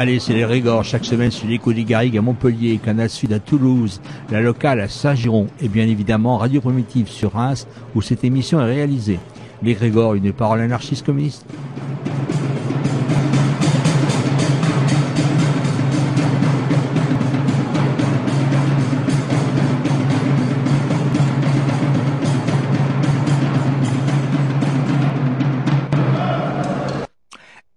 [0.00, 3.38] Allez, c'est les Régors chaque semaine sur l'écho des Garrigues à Montpellier, Canal Sud à
[3.38, 8.62] Toulouse, la locale à Saint-Giron et bien évidemment Radio Primitive sur Reims où cette émission
[8.62, 9.18] est réalisée.
[9.62, 11.44] Les Grégor, une parole anarchiste communiste.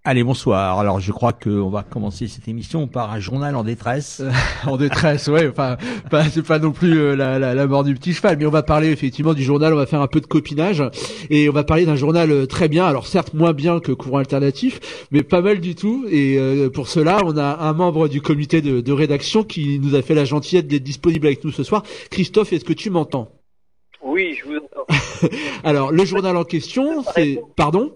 [0.05, 0.79] Allez, bonsoir.
[0.79, 4.19] Alors, je crois qu'on va commencer cette émission par un journal en détresse.
[4.19, 4.31] Euh,
[4.69, 5.47] en détresse, ouais.
[5.47, 5.77] Enfin,
[6.11, 8.51] pas, c'est pas non plus euh, la, la, la, mort du petit cheval, mais on
[8.51, 9.71] va parler effectivement du journal.
[9.71, 10.83] On va faire un peu de copinage
[11.29, 12.83] et on va parler d'un journal euh, très bien.
[12.83, 16.05] Alors, certes, moins bien que Courant Alternatif, mais pas mal du tout.
[16.11, 16.37] Et
[16.73, 20.15] pour cela, on a un membre du comité de, de rédaction qui nous a fait
[20.15, 21.81] la gentillesse d'être disponible avec nous ce soir.
[22.11, 23.29] Christophe, est-ce que tu m'entends?
[24.03, 25.29] Oui, je vous entends.
[25.63, 27.93] Alors, le journal en question, c'est, pardon?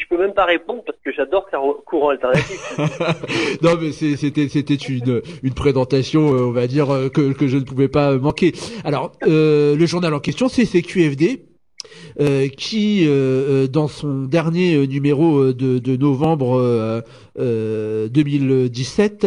[0.00, 2.78] Je peux même pas répondre parce que j'adore faire courant alternatif.
[3.62, 7.58] non, mais c'était c'était une une présentation, euh, on va dire euh, que que je
[7.58, 8.52] ne pouvais pas manquer.
[8.84, 11.49] Alors, euh, le journal en question, c'est CQFD.
[12.20, 17.02] Euh, qui, euh, dans son dernier numéro de, de novembre
[17.38, 19.26] 2017,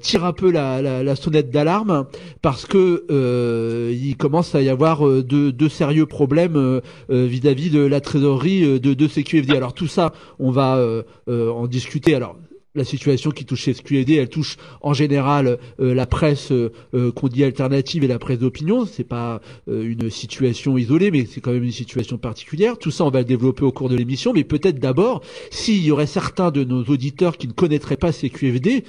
[0.00, 2.06] tire un peu la, sonnette d'alarme
[2.42, 8.78] parce que il commence à y avoir de, de sérieux problèmes vis-à-vis de la trésorerie
[8.78, 9.56] de, de CQFD.
[9.56, 10.78] Alors tout ça, on va
[11.26, 12.14] en discuter.
[12.14, 12.36] Alors
[12.74, 17.28] la situation qui touche SQLD, elle touche en général euh, la presse euh, euh, qu'on
[17.28, 18.84] dit alternative et la presse d'opinion.
[18.84, 22.78] C'est pas une situation isolée, mais c'est quand même une situation particulière.
[22.78, 25.90] Tout ça, on va le développer au cours de l'émission, mais peut-être d'abord, s'il y
[25.90, 28.84] aurait certains de nos auditeurs qui ne connaîtraient pas CQFD,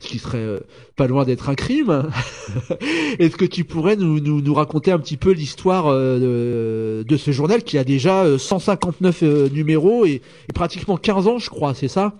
[0.00, 0.60] ce qui serait
[0.96, 2.08] pas loin d'être un crime.
[3.18, 7.84] Est-ce que tu pourrais nous, raconter un petit peu l'histoire de, ce journal qui a
[7.84, 9.22] déjà 159
[9.52, 12.14] numéros et, et pratiquement 15 ans, je crois, c'est ça?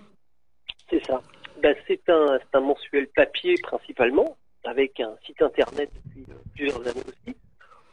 [0.89, 1.21] C'est ça.
[1.61, 7.03] Ben, c'est un, un, mensuel papier principalement, avec un site internet depuis euh, plusieurs années
[7.07, 7.35] aussi,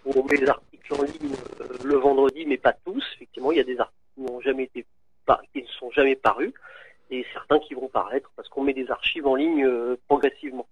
[0.04, 3.04] où on met les articles en ligne euh, le vendredi, mais pas tous.
[3.16, 4.86] Effectivement, il y a des articles qui n'ont jamais été
[5.52, 6.52] qui ne sont jamais parus,
[7.10, 10.68] et certains qui vont paraître parce qu'on met des archives en ligne euh, progressivement.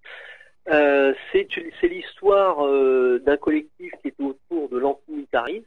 [0.67, 1.49] c'est
[1.83, 2.59] l'histoire
[3.19, 5.64] d'un collectif qui est autour de l'antimilitarisme,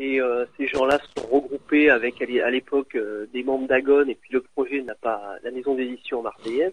[0.00, 4.32] et euh, ces gens-là sont regroupés avec à l'époque euh, des membres d'Agon et puis
[4.32, 6.72] le projet n'a pas la maison d'édition marseillaise.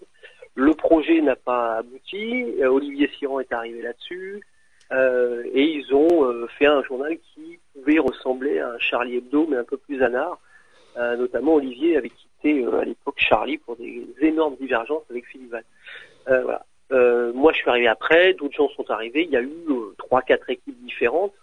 [0.55, 2.45] Le projet n'a pas abouti.
[2.61, 4.41] Euh, Olivier Siran est arrivé là-dessus
[4.89, 9.65] et ils ont fait un journal qui pouvait ressembler à un Charlie Hebdo mais un
[9.65, 10.39] peu plus anard.
[10.95, 15.65] notamment Olivier avait quitté à l'époque Charlie pour des énormes divergences avec Philippe Val.
[17.35, 19.23] moi je suis arrivé après, d'autres gens sont arrivés.
[19.25, 19.51] Il y a eu
[19.97, 21.33] trois quatre équipes différentes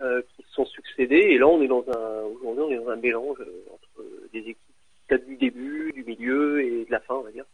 [0.00, 1.16] euh, qui se sont succédés.
[1.16, 4.40] Et là, on est dans un, aujourd'hui, on est dans un mélange euh, entre des
[4.40, 4.58] équipes
[5.06, 7.44] peut-être du début, du milieu et de la fin, on va dire.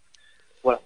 [0.63, 0.81] Voilà.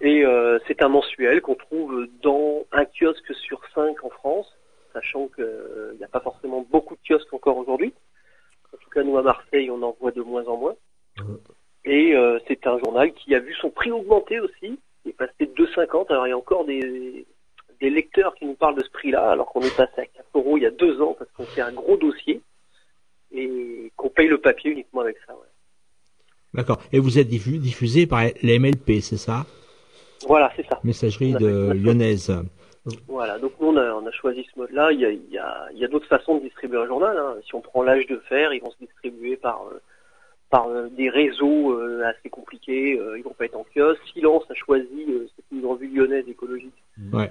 [0.00, 4.54] Et euh, c'est un mensuel qu'on trouve dans un kiosque sur cinq en France,
[4.92, 7.94] sachant qu'il n'y a pas forcément beaucoup de kiosques encore aujourd'hui.
[8.74, 10.74] En tout cas, nous à Marseille, on en voit de moins en moins.
[11.84, 12.14] Et
[12.46, 16.06] c'est un journal qui a vu son prix augmenter aussi, il est passé de 2,50.
[16.10, 17.26] Alors il y a encore des,
[17.80, 20.56] des lecteurs qui nous parlent de ce prix-là, alors qu'on est passé à 4 euros
[20.56, 22.42] il y a deux ans parce qu'on fait un gros dossier
[23.32, 25.32] et qu'on paye le papier uniquement avec ça.
[25.32, 25.40] Ouais.
[26.54, 26.78] D'accord.
[26.92, 29.46] Et vous êtes diffusé par les MLP, c'est ça?
[30.26, 30.80] Voilà, c'est ça.
[30.84, 32.32] Messagerie de lyonnaise.
[33.08, 34.90] Voilà, donc nous on a, on a choisi ce mode-là.
[34.92, 37.16] Il y a, il y a, il y a d'autres façons de distribuer un journal.
[37.16, 37.36] Hein.
[37.44, 39.80] Si on prend l'âge de fer, ils vont se distribuer par euh,
[40.48, 42.98] par euh, des réseaux euh, assez compliqués.
[43.16, 44.02] ils vont pas être en kiosque.
[44.12, 45.06] Silence a choisi,
[45.36, 46.82] c'est une revue lyonnaise écologique.
[47.12, 47.30] Ouais.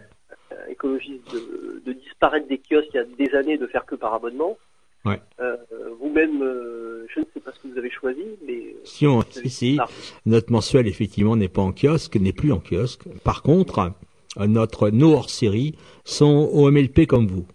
[0.51, 3.93] Euh, écologiste de, de, disparaître des kiosques il y a des années de faire que
[3.95, 4.57] par abonnement.
[5.05, 5.19] Ouais.
[5.39, 5.55] Euh,
[5.99, 9.23] Vous-même, euh, je ne sais pas ce que vous avez choisi, mais Si on, vous
[9.37, 9.79] avez- si, si.
[10.25, 13.03] Notre mensuel, effectivement, n'est pas en kiosque, n'est plus en kiosque.
[13.23, 13.91] Par contre,
[14.37, 17.45] notre, nos hors-série sont au MLP comme vous.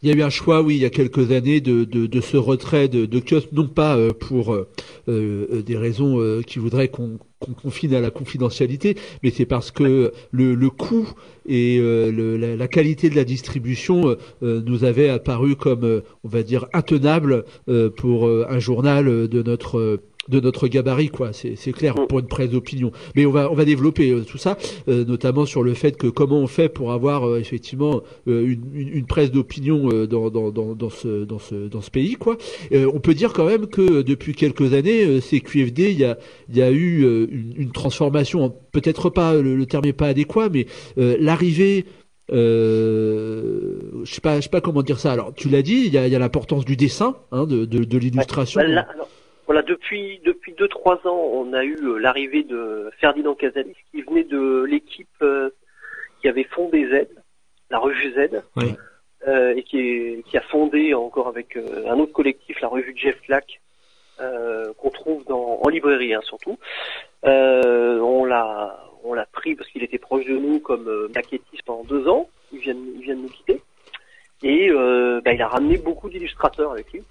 [0.00, 2.86] Il y a eu un choix, oui, il y a quelques années, de, ce retrait
[2.86, 3.20] de, de
[3.52, 4.68] non pas euh, pour euh,
[5.08, 7.18] euh, des raisons qui voudraient qu'on
[7.60, 11.08] confine à la confidentialité, mais c'est parce que le, coût
[11.48, 17.44] et la, la qualité de la distribution nous avait apparu comme, on va dire, intenable
[17.96, 21.32] pour un journal de notre de notre gabarit, quoi.
[21.32, 22.06] C'est c'est clair Mm.
[22.06, 22.92] pour une presse d'opinion.
[23.16, 24.56] Mais on va on va développer euh, tout ça,
[24.88, 28.88] euh, notamment sur le fait que comment on fait pour avoir euh, effectivement une, une,
[28.88, 32.36] une presse d'opinion dans, dans, dans, dans ce dans ce dans ce pays, quoi.
[32.72, 36.56] On peut dire quand même que depuis quelques années, ces QFD, il y a il
[36.56, 38.54] y a eu une, une transformation.
[38.72, 40.66] Peut-être pas le, le terme n'est pas adéquat, mais
[40.96, 41.84] l'arrivée
[42.30, 45.12] euh, je sais pas, je sais pas comment dire ça.
[45.12, 47.64] Alors, tu l'as dit, il y a, il y a l'importance du dessin, hein, de,
[47.64, 48.60] de, de l'illustration.
[48.60, 48.84] Bah,
[49.48, 54.02] voilà, depuis depuis deux trois ans, on a eu euh, l'arrivée de Ferdinand Casalis qui
[54.02, 55.48] venait de l'équipe euh,
[56.20, 57.08] qui avait fondé Z,
[57.70, 58.74] la revue Z, Oui.
[59.26, 62.92] euh, et qui, est- qui a fondé encore avec euh, un autre collectif la revue
[62.94, 63.62] Jeff Flack,
[64.20, 66.58] euh, qu'on trouve dans, en librairie hein, surtout.
[67.24, 71.84] Euh, on l'a on l'a pris parce qu'il était proche de nous comme maquettiste pendant
[71.84, 72.28] deux ans.
[72.52, 73.62] Il vient de- il vient de nous quitter
[74.42, 77.02] et euh, bah, il a ramené beaucoup d'illustrateurs avec lui.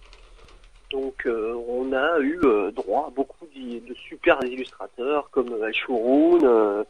[0.92, 5.64] Donc euh, on a eu euh, droit à beaucoup d'y- de super illustrateurs comme euh,
[5.66, 6.84] Al Chouroun, euh,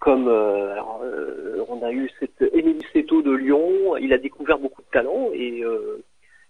[0.00, 3.96] comme euh, alors, euh, on a eu cette Émilie Seto de Lyon.
[3.98, 6.02] Il a découvert beaucoup de talents et euh,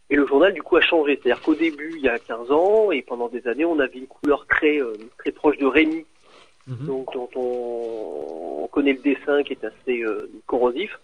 [0.09, 1.21] et le journal du coup a changé.
[1.23, 4.07] C'est-à-dire qu'au début, il y a 15 ans et pendant des années, on avait une
[4.07, 6.07] couleur très euh, très proche de Rémi,
[6.67, 6.87] Mhm.
[6.87, 10.99] donc dont on, on connaît le dessin qui est assez euh, corrosif.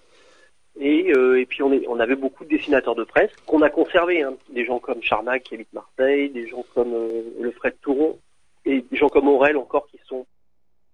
[0.79, 3.71] Et, euh, et puis on, est, on avait beaucoup de dessinateurs de presse qu'on a
[3.71, 4.35] conservés, hein.
[4.51, 8.19] des gens comme Charnac qui habite Marseille, des gens comme euh, le Fred Touron
[8.67, 10.27] et des gens comme Aurel encore qui sont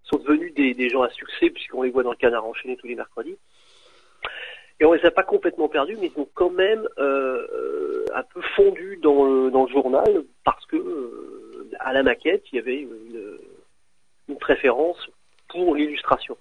[0.04, 2.86] sont devenus des, des gens à succès puisqu'on les voit dans le canard enchaîné tous
[2.86, 3.36] les mercredis.
[4.78, 8.22] Et on les a pas complètement perdus, mais ils ont quand même euh, euh, un
[8.22, 12.58] peu fondu dans le, dans le journal parce que euh, à la maquette il y
[12.58, 13.38] avait une,
[14.28, 15.08] une préférence
[15.48, 16.36] pour l'illustration,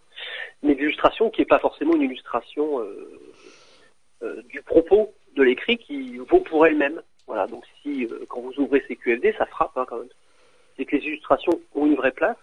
[0.64, 3.20] mais l'illustration qui n'est pas forcément une illustration euh,
[4.50, 7.02] du propos de l'écrit qui vaut pour elle-même.
[7.28, 10.10] Voilà, donc si euh, quand vous ouvrez ces QFD, ça frappe hein, quand même.
[10.76, 12.38] C'est que les illustrations ont une vraie place,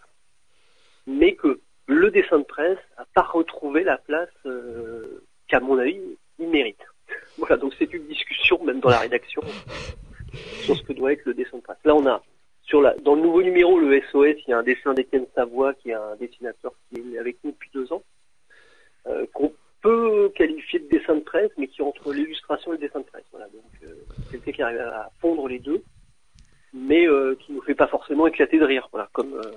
[1.06, 6.00] mais que le dessin de presse n'a pas retrouvé la place euh, qu'à mon avis
[6.38, 6.80] il mérite.
[7.38, 9.42] Voilà, donc c'est une discussion même dans la rédaction
[10.64, 11.78] sur ce que doit être le dessin de presse.
[11.84, 12.22] Là, on a
[12.62, 15.72] sur la, dans le nouveau numéro, le SOS, il y a un dessin d'Étienne Savoie,
[15.74, 18.02] qui est un dessinateur qui est avec nous depuis deux ans,
[19.06, 19.52] euh, qu'on
[19.82, 23.04] peut qualifier de dessin de presse, mais qui est entre l'illustration et le dessin de
[23.04, 23.24] presse.
[23.30, 23.94] Voilà, donc euh,
[24.30, 25.82] quelqu'un qui arrive à fondre les deux,
[26.74, 28.88] mais euh, qui nous fait pas forcément éclater de rire.
[28.92, 29.52] Voilà, comme euh,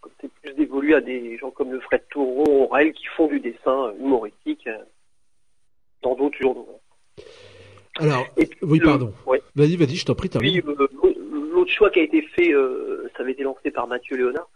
[0.00, 3.40] comme c'est plus dévolu à des gens comme le Fred Touron, Aurel, qui font du
[3.40, 4.78] dessin humoristique euh,
[6.02, 6.80] dans d'autres journaux.
[7.98, 9.12] Alors, Et puis, oui, le- pardon.
[9.26, 9.42] ouais.
[9.56, 10.88] Vas-y, vas-y, je t'en prie, euh,
[11.52, 14.48] l'autre choix qui a été fait, euh, ça avait été lancé par Mathieu Léonard,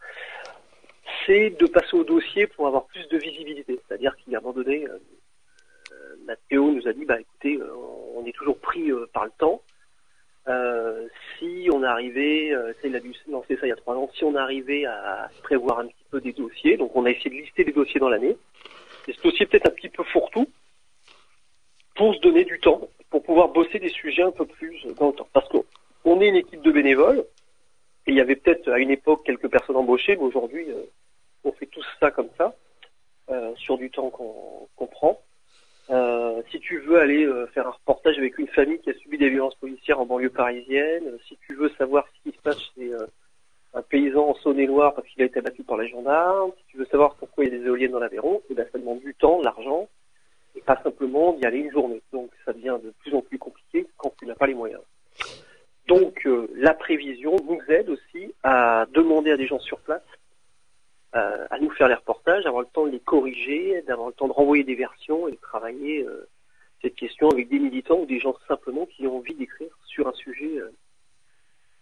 [1.27, 3.79] c'est de passer au dossier pour avoir plus de visibilité.
[3.87, 4.99] C'est-à-dire qu'à un moment donné, euh,
[5.93, 7.73] euh, Mathéo nous a dit, bah écoutez, euh,
[8.15, 9.63] on est toujours pris par le temps.
[11.39, 12.53] Si on arrivait,
[12.85, 15.79] il a dû lancer ça il y a trois ans, si on arrivait à prévoir
[15.79, 18.37] un petit peu des dossiers, donc on a essayé de lister des dossiers dans l'année,
[19.09, 20.47] et ce dossier peut-être un petit peu fourre-tout,
[21.97, 25.15] pour se donner du temps, pour pouvoir bosser des sujets un peu plus dans le
[25.15, 25.29] temps.
[25.33, 27.25] Parce qu'on est une équipe de bénévoles,
[28.07, 30.67] et il y avait peut-être à une époque quelques personnes embauchées, mais aujourd'hui,
[31.45, 32.55] on fait tous ça comme ça,
[33.31, 35.21] euh, sur du temps qu'on prend.
[35.91, 39.19] Euh, si tu veux aller euh, faire un reportage avec une famille qui a subi
[39.19, 42.91] des violences policières en banlieue parisienne, si tu veux savoir ce qui se passe chez
[43.75, 46.87] un paysan en Saône-et-Loire parce qu'il a été abattu par les gendarmes, si tu veux
[46.87, 49.41] savoir pourquoi il y a des éoliennes dans l'Aveyron, eh ben, ça demande du temps,
[49.41, 49.89] de l'argent,
[50.55, 52.01] et pas simplement d'y aller une journée.
[52.13, 54.83] Donc ça devient de plus en plus compliqué quand tu n'as pas les moyens.
[55.87, 60.03] Donc la prévision nous aide aussi à demander à des gens sur place
[61.15, 64.27] euh, à nous faire les reportages, d'avoir le temps de les corriger, d'avoir le temps
[64.27, 66.29] de renvoyer des versions et de travailler euh,
[66.83, 70.13] cette question avec des militants ou des gens simplement qui ont envie d'écrire sur un
[70.13, 70.73] sujet euh,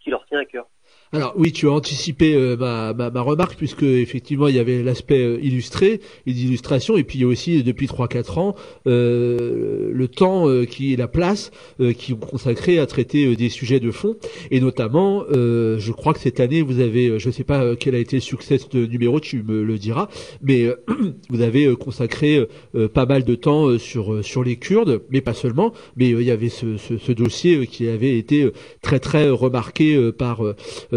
[0.01, 0.69] qui leur tient à cœur.
[1.15, 4.83] Alors oui, tu as anticipé euh, ma, ma, ma, remarque puisque effectivement il y avait
[4.83, 6.97] l'aspect euh, illustré et d'illustration.
[6.97, 8.55] Et puis il y a aussi depuis 3-4 ans
[8.87, 11.51] euh, le temps euh, qui est la place
[11.99, 14.17] qui est consacré à traiter des sujets de fond.
[14.51, 18.17] Et notamment je crois que cette année vous avez je sais pas quel a été
[18.17, 20.09] le succès de numéro tu me le diras
[20.43, 20.69] mais
[21.29, 22.47] vous avez consacré
[22.95, 25.73] pas mal de temps sur sur les Kurdes mais pas seulement.
[25.97, 28.51] Mais il y avait ce, ce, ce, dossier qui avait été
[28.81, 30.43] très très remarqué par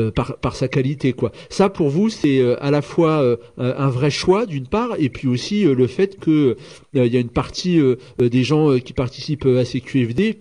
[0.05, 1.31] euh, par, par sa qualité quoi.
[1.49, 5.09] Ça pour vous c'est euh, à la fois euh, un vrai choix d'une part et
[5.09, 6.55] puis aussi le fait que
[6.93, 7.79] il y a une partie
[8.17, 10.39] des gens qui participent à ces QFD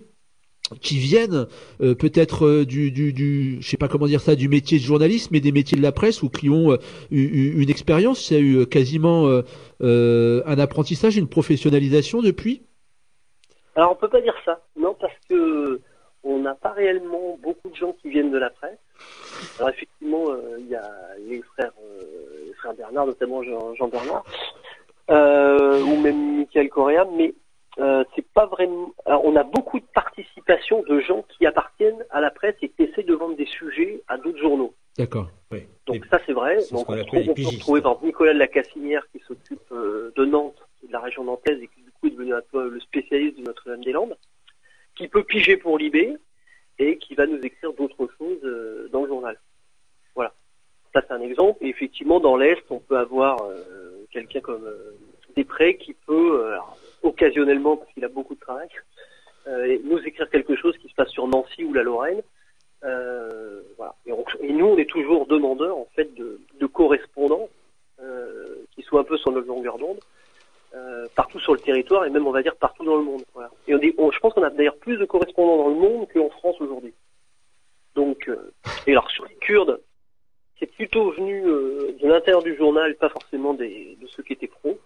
[0.81, 1.47] qui viennent
[1.79, 5.39] peut-être du, du, du, je sais pas comment dire ça, du métier de journalisme et
[5.39, 6.77] des métiers de la presse ou qui ont
[7.11, 9.41] eu, une expérience, il y a eu quasiment
[9.81, 12.63] un apprentissage, une professionnalisation depuis.
[13.75, 15.81] Alors on peut pas dire ça, non, parce que
[16.25, 18.79] on n'a pas réellement beaucoup de gens qui viennent de la presse.
[19.59, 20.91] Alors effectivement, euh, il y a
[21.27, 22.01] les frères, euh,
[22.45, 24.23] les frères Bernard, notamment Jean, Jean Bernard,
[25.09, 27.33] euh, ou même Michael Correa, mais
[28.15, 28.93] c'est pas vraiment.
[29.05, 32.83] Alors, on a beaucoup de participation de gens qui appartiennent à la presse et qui
[32.83, 34.73] essaient de vendre des sujets à d'autres journaux.
[34.97, 35.27] D'accord.
[35.51, 35.63] Oui.
[35.85, 36.57] Donc ça c'est vrai.
[36.71, 40.55] Donc on, peut retrouver par Nicolas de la Cassinière qui s'occupe de Nantes,
[40.87, 43.43] de la région nantaise et qui du coup est devenu un peu le spécialiste de
[43.43, 44.17] Notre-Dame-des-Landes,
[44.95, 46.15] qui peut piger pour Libé
[46.79, 49.39] et qui va nous écrire d'autres choses euh, dans le journal.
[50.13, 50.33] Voilà.
[50.93, 51.63] Ça c'est un exemple.
[51.63, 54.91] Et effectivement, dans l'Est, on peut avoir euh, quelqu'un comme euh,
[55.35, 56.49] Després qui peut,
[57.03, 58.69] occasionnellement, parce qu'il a beaucoup de travail,
[59.83, 62.21] nous écrire quelque chose qui se passe sur Nancy ou la Lorraine.
[62.81, 63.95] voilà.
[64.05, 67.49] Et, nous, on est toujours demandeurs en fait de, de correspondants
[68.71, 69.99] qui soient un peu sur notre longueur d'onde
[70.75, 73.23] euh, partout sur le territoire et même on va dire partout dans le monde.
[73.33, 73.49] Voilà.
[73.67, 76.59] Et on, je pense qu'on a d'ailleurs plus de correspondants dans le monde qu'en France
[76.59, 76.93] aujourd'hui.
[77.93, 78.51] Donc, euh,
[78.85, 79.79] et alors sur les Kurdes,
[80.59, 84.47] c'est plutôt venu euh, de l'intérieur du journal, pas forcément des, de ceux qui étaient
[84.47, 84.77] pros.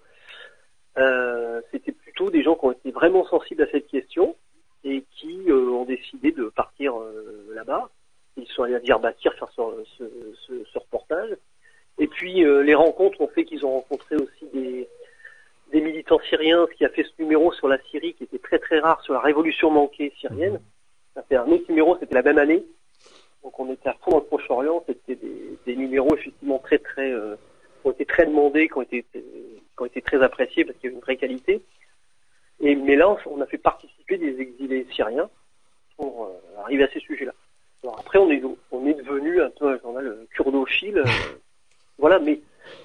[1.71, 4.35] C'était plutôt des gens qui ont été vraiment sensibles à cette question
[4.83, 6.93] et qui ont décidé de partir
[7.53, 7.89] là-bas.
[8.35, 9.61] Ils sont allés à Diyarbakir faire ce,
[9.97, 10.03] ce,
[10.45, 11.37] ce, ce reportage.
[11.99, 14.89] Et puis les rencontres ont fait qu'ils ont rencontré aussi des,
[15.71, 18.59] des militants syriens, ce qui a fait ce numéro sur la Syrie, qui était très
[18.59, 20.53] très rare, sur la révolution manquée syrienne.
[20.53, 20.61] Mhm.
[21.15, 22.63] Ça fait un autre numéro, c'était la même année.
[23.43, 27.11] Donc on était à fond dans le Proche-Orient, c'était des, des, numéros effectivement très très,
[27.11, 27.35] euh,
[27.81, 29.21] qui ont été très demandés, qui ont été, qui
[29.77, 31.61] ont été très appréciés parce qu'il y avait une vraie qualité.
[32.61, 35.29] Et, mais là, on a fait participer des exilés syriens
[35.95, 37.33] pour euh, arriver à ces sujets-là.
[37.83, 41.03] Alors après, on est, on est devenu un peu un journal kurdophile.
[41.99, 42.41] Voilà, mais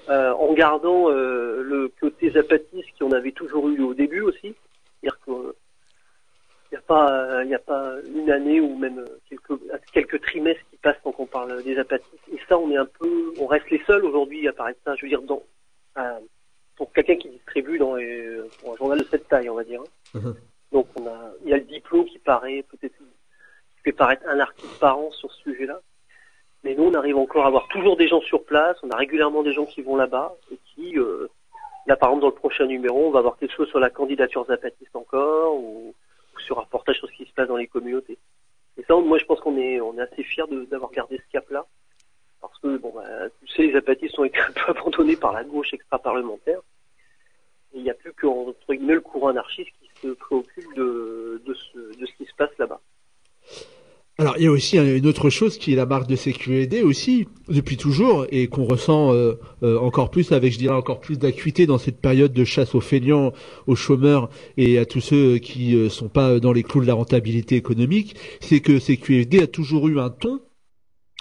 [0.09, 4.55] euh, en gardant euh, le côté zapatiste qu'on avait toujours eu au début aussi.
[5.01, 5.53] C'est-à-dire qu'il
[6.71, 9.59] n'y a pas, il a pas une année ou même quelques,
[9.93, 12.27] quelques trimestres qui passent tant qu'on parle des zapatistes.
[12.31, 14.95] Et ça, on est un peu, on reste les seuls aujourd'hui à parler de ça.
[14.95, 15.43] Je veux dire, dans,
[15.97, 16.19] euh,
[16.75, 17.95] pour quelqu'un qui distribue dans
[18.59, 19.81] pour un journal de cette taille, on va dire.
[19.81, 20.19] Hein.
[20.19, 20.35] Uh-huh.
[20.71, 24.39] Donc on a, il y a le diplôme qui paraît peut-être, qui fait paraître un
[24.39, 25.79] article par an sur ce sujet-là.
[26.65, 28.75] Mais nous, on arrive encore à avoir toujours des gens sur place.
[28.81, 31.27] On a régulièrement des gens qui vont là-bas et qui, euh,
[31.85, 34.43] là, par exemple, dans le prochain numéro, on va avoir quelque chose sur la candidature
[34.47, 35.93] zapatiste encore ou,
[36.39, 38.17] sur un reportage sur ce qui se passe dans les communautés.
[38.79, 41.67] Et ça, moi, je pense qu'on est, on est assez fiers d'avoir gardé ce cap-là.
[42.41, 45.43] Parce que, bon, bah, tu sais, les zapatistes ont été un peu abandonnés par la
[45.43, 46.61] gauche extra-parlementaire.
[47.75, 51.77] Il n'y a plus qu'entre guillemets le courant anarchiste qui se préoccupe de, de, ce,
[51.99, 52.81] de ce qui se passe là-bas.
[54.17, 57.27] Alors il y a aussi une autre chose qui est la marque de sécurité aussi
[57.49, 61.65] depuis toujours et qu'on ressent euh, euh, encore plus avec je dirais encore plus d'acuité
[61.65, 63.33] dans cette période de chasse aux feignants,
[63.67, 66.93] aux chômeurs et à tous ceux qui euh, sont pas dans les clous de la
[66.93, 70.39] rentabilité économique, c'est que CQFD a toujours eu un ton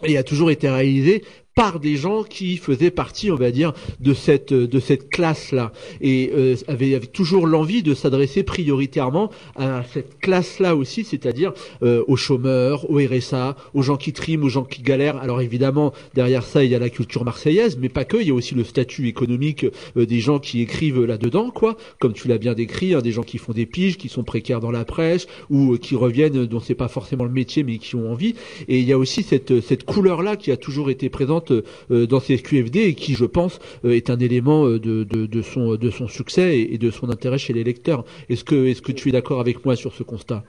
[0.04, 1.24] et a toujours été réalisé
[1.54, 6.30] par des gens qui faisaient partie, on va dire, de cette de cette classe-là et
[6.34, 12.90] euh, avaient, toujours l'envie de s'adresser prioritairement à cette classe-là aussi, c'est-à-dire euh, aux chômeurs,
[12.90, 15.16] aux RSA, aux gens qui triment, aux gens qui galèrent.
[15.18, 18.16] Alors évidemment, derrière ça, il y a la culture marseillaise, mais pas que.
[18.16, 21.76] Il y a aussi le statut économique euh, des gens qui écrivent là-dedans, quoi.
[22.00, 24.60] Comme tu l'as bien décrit, hein, des gens qui font des piges, qui sont précaires
[24.60, 28.10] dans la presse ou qui reviennent, dont c'est pas forcément le métier, mais qui ont
[28.10, 28.34] envie.
[28.66, 32.20] Et il y a aussi cette cette couleur-là qui a toujours été présente euh, dans
[32.20, 35.90] ces QFD et qui, je pense, euh, est un élément euh, de, de, son, de
[35.90, 38.04] son succès et, de son intérêt chez les lecteurs.
[38.28, 40.42] Est-ce que, est-ce que tu es d'accord avec moi sur ce constat?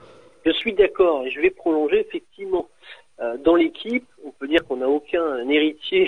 [0.44, 2.68] Je suis d'accord et je vais prolonger effectivement.
[3.44, 6.06] dans l'équipe, on peut dire qu'on n'a aucun héritier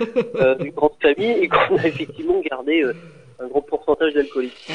[0.00, 2.82] d'une grande famille et qu'on a effectivement gardé
[3.38, 4.72] un grand pourcentage d'alcooliques.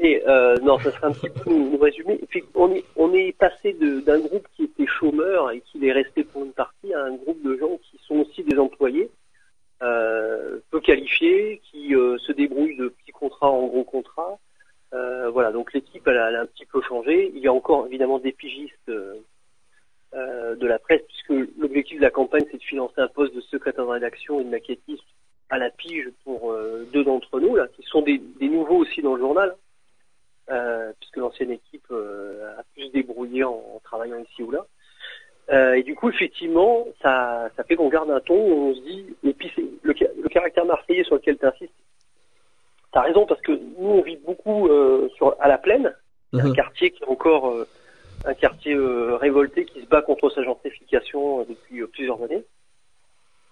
[0.00, 0.22] Mais
[0.62, 2.18] non, ça serait un petit peu nous, résumer.
[2.54, 6.44] On est, on est passé d'un groupe qui était chômeur et qui est resté pour
[6.44, 8.42] une partie à un groupe de gens qui sont aussi
[10.80, 14.38] qualifiés, qui se débrouillent de petits contrats en gros contrats.
[14.92, 17.32] voilà, donc l'équipe elle, a un petit peu changé.
[17.34, 22.44] Il y a encore évidemment des pigistes de la presse, puisque l'objectif de la campagne
[22.50, 25.04] c'est de financer un poste de secrétaire de rédaction et de maquettiste
[25.48, 26.54] à la pige pour
[26.92, 29.54] deux d'entre nous là, qui sont des, nouveaux aussi dans le journal.
[30.50, 34.66] Euh, puisque l'ancienne équipe euh, a pu se débrouiller en, travaillant ici ou là.
[35.50, 38.80] Euh, et du coup, effectivement, ça, ça fait qu'on garde un ton où on se
[38.80, 41.72] dit, et puis c'est le, le, caractère marseillais sur lequel tu insistes,
[42.92, 44.68] tu as raison, parce que nous, on vit beaucoup
[45.16, 45.92] sur, à la plaine,
[46.32, 46.54] un mhm.
[46.54, 47.52] quartier qui est encore
[48.24, 52.44] un quartier révolté qui se bat contre sa gentrification depuis plusieurs années.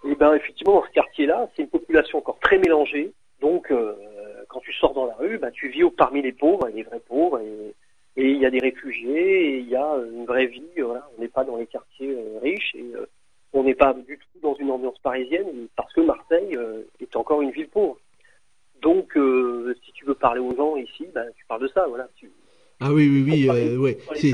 [0.05, 3.73] Et ben effectivement, dans ce quartier-là, c'est une population encore très mélangée, donc
[4.49, 7.39] quand tu sors dans la rue, bah, tu vis parmi les pauvres, les vrais pauvres,
[7.39, 7.73] et,
[8.21, 10.63] il y a des réfugiés, et il y a une vraie vie.
[10.77, 11.07] Voilà.
[11.17, 13.05] On n'est pas dans les quartiers euh, riches, et euh,
[13.53, 17.41] on n'est pas du tout dans une ambiance parisienne, parce que Marseille euh, est encore
[17.41, 17.97] une ville pauvre.
[18.81, 19.11] Donc,
[19.83, 21.85] si tu veux parler aux gens ici, bah, tu parles de ça.
[21.89, 22.07] Voilà.
[22.79, 23.97] ah oui, oui, oui, ouais.
[24.15, 24.31] C'est,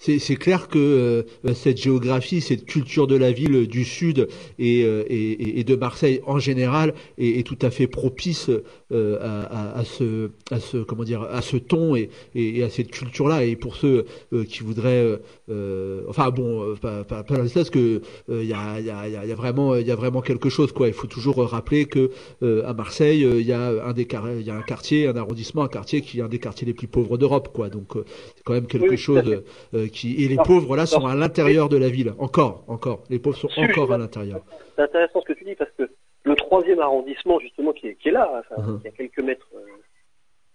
[0.00, 4.28] c'est clair que euh, cette géographie, cette culture de la ville du sud
[4.58, 8.48] et, euh, et, et de Marseille en général est, est tout à fait propice
[8.92, 12.90] euh, à, à, ce, à ce comment dire à ce ton et, et à cette
[12.90, 13.44] culture-là.
[13.44, 14.06] Et pour ceux
[14.48, 15.18] qui voudraient,
[16.08, 19.76] enfin bon, pas, pas, pas parce que il y a, y, a, y, a, vraiment
[19.76, 20.88] il y a vraiment quelque chose quoi.
[20.88, 22.10] Il faut toujours rappeler que
[22.42, 25.68] à Marseille il y a un des il y a un quartier, un arrondissement, un
[25.68, 27.68] quartier qui est un des quartiers les plus pauvres d'Europe quoi.
[27.68, 29.42] Donc c'est quand même quelque chose
[30.04, 32.12] et les pauvres là sont à l'intérieur de la ville.
[32.18, 33.04] Encore, encore.
[33.10, 34.40] Les pauvres sont encore à l'intérieur.
[34.76, 35.90] C'est intéressant ce que tu dis parce que
[36.24, 38.80] le troisième arrondissement justement qui est, là, uh-huh.
[38.80, 39.48] il y a quelques mètres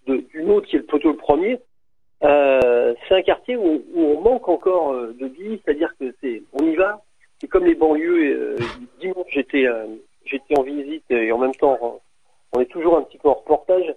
[0.08, 1.60] euh, d'une autre qui est plutôt le premier,
[2.24, 6.66] euh, c'est un quartier où, on manque encore euh, de vie, c'est-à-dire que c'est, on
[6.66, 7.04] y va,
[7.40, 8.56] c'est comme les banlieues.
[9.00, 9.66] dimanche j'étais
[10.26, 12.00] j'étais en visite et en même temps
[12.54, 13.94] on est toujours un petit peu en reportage.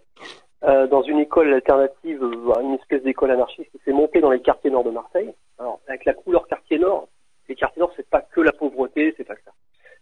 [0.64, 4.40] Euh, dans une école alternative, euh, une espèce d'école anarchiste qui s'est montée dans les
[4.40, 5.33] quartiers nord de Marseille.
[5.59, 7.09] Alors, avec la couleur quartier nord,
[7.49, 9.53] les quartiers nord, c'est pas que la pauvreté, c'est pas que ça.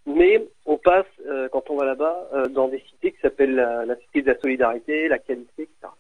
[0.06, 4.22] Mais on passe, euh, quand on va là-bas, dans des cités qui s'appellent la, cité
[4.22, 5.92] de la solidarité, la qualité, etc.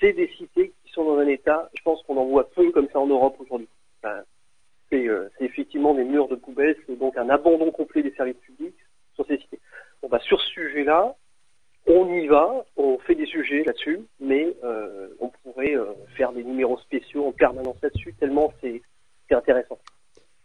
[0.00, 2.88] C'est des cités qui sont dans un état, je pense qu'on en voit peu comme
[2.92, 3.68] ça en Europe aujourd'hui.
[4.02, 4.22] Enfin,
[4.90, 5.06] c'est
[5.40, 8.76] effectivement des murs de poubelles, c'est donc un abandon complet des services publics
[9.14, 9.60] sur ces cités.
[10.02, 11.14] Bon, bah, sur ce sujet-là,
[11.86, 16.44] on y va, on fait des sujets là-dessus, mais euh, on pourrait euh, faire des
[16.44, 18.82] numéros spéciaux en permanence là-dessus, tellement c'est
[19.30, 19.78] intéressant.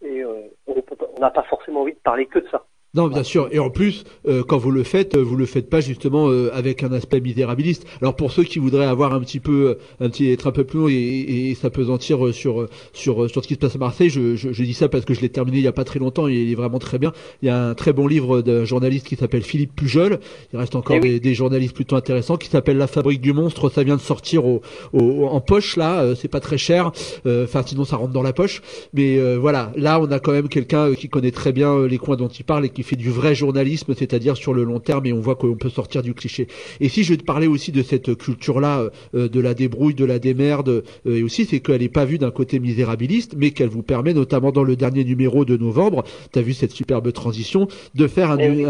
[0.02, 2.66] Et euh, on n'a pas forcément envie de parler que de ça.
[2.98, 3.48] Non, bien sûr.
[3.52, 6.50] Et en plus, euh, quand vous le faites, euh, vous le faites pas justement euh,
[6.52, 7.86] avec un aspect misérabiliste.
[8.02, 10.80] Alors pour ceux qui voudraient avoir un petit peu, un petit être un peu plus
[10.80, 14.52] long et, et, s'apesantir sur sur sur ce qui se passe à Marseille, je, je,
[14.52, 16.34] je dis ça parce que je l'ai terminé il y a pas très longtemps et
[16.34, 17.14] il est vraiment très bien.
[17.44, 20.20] Il y a un très bon livre d'un journaliste qui s'appelle Philippe Pujol.
[20.52, 23.70] Il reste encore eh des, journalistes plutôt intéressants qui s'appelle La Fabrique du monstre.
[23.70, 24.62] Ça vient de sortir au,
[24.94, 26.16] en poche là.
[26.16, 26.92] c'est pas très cher.
[27.28, 28.64] Enfin sinon ça rentre dans la poche.
[28.96, 32.28] Mais voilà, là on a quand même quelqu'un qui connaît très bien les coins dont
[32.28, 35.20] il parle et qui fait du vrai journalisme, c'est-à-dire sur le long terme, et on
[35.20, 36.48] voit qu'on peut sortir du cliché.
[36.80, 40.20] Et si je te parlais aussi de cette culture-là, euh, de la débrouille, de la
[40.20, 43.84] démerde, euh, et aussi c'est qu'elle n'est pas vue d'un côté misérabiliste, mais qu'elle vous
[43.84, 48.08] permet, notamment dans le dernier numéro de novembre, tu as vu cette superbe transition, de
[48.08, 48.66] faire un, eh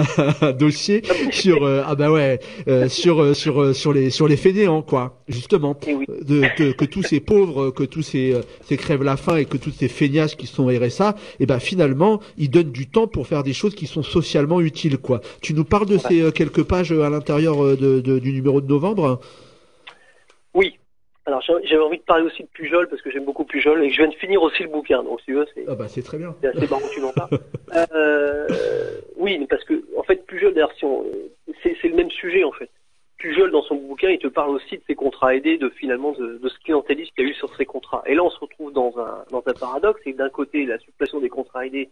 [0.58, 2.40] dossier sur euh, ah bah ouais
[2.88, 7.70] sur sur sur les sur les fainéants quoi, justement, eh de, que tous ces pauvres,
[7.70, 8.34] que tous ces
[8.66, 12.20] ces crèvent la faim et que toutes ces feignasses qui sont RSA, et ben finalement
[12.38, 15.20] ils donnent du temps pour faire des choses qui sont socialement utiles, quoi.
[15.40, 18.60] Tu nous parles de ces euh, quelques pages euh, à l'intérieur euh, de, du numéro
[18.60, 19.20] de novembre?
[21.24, 23.96] Alors j'avais envie de parler aussi de Pujol parce que j'aime beaucoup Pujol et je
[23.96, 25.02] viens de finir aussi le bouquin.
[25.04, 26.34] Donc si tu veux, c'est ah bah c'est très bien.
[26.40, 27.38] C'est assez marrant que tu m'en parles.
[29.16, 32.70] oui, parce que en fait Pujol, d'ailleurs, si c'est le même sujet en fait.
[33.18, 36.38] Pujol, dans son bouquin, il te parle aussi de ses contrats aidés, de finalement de,
[36.38, 38.02] de ce clientélisme qu'il y a eu sur ces contrats.
[38.06, 40.76] Et là, on se retrouve dans un, dans un paradoxe, c'est que d'un côté, la
[40.80, 41.88] suppression des contrats aidés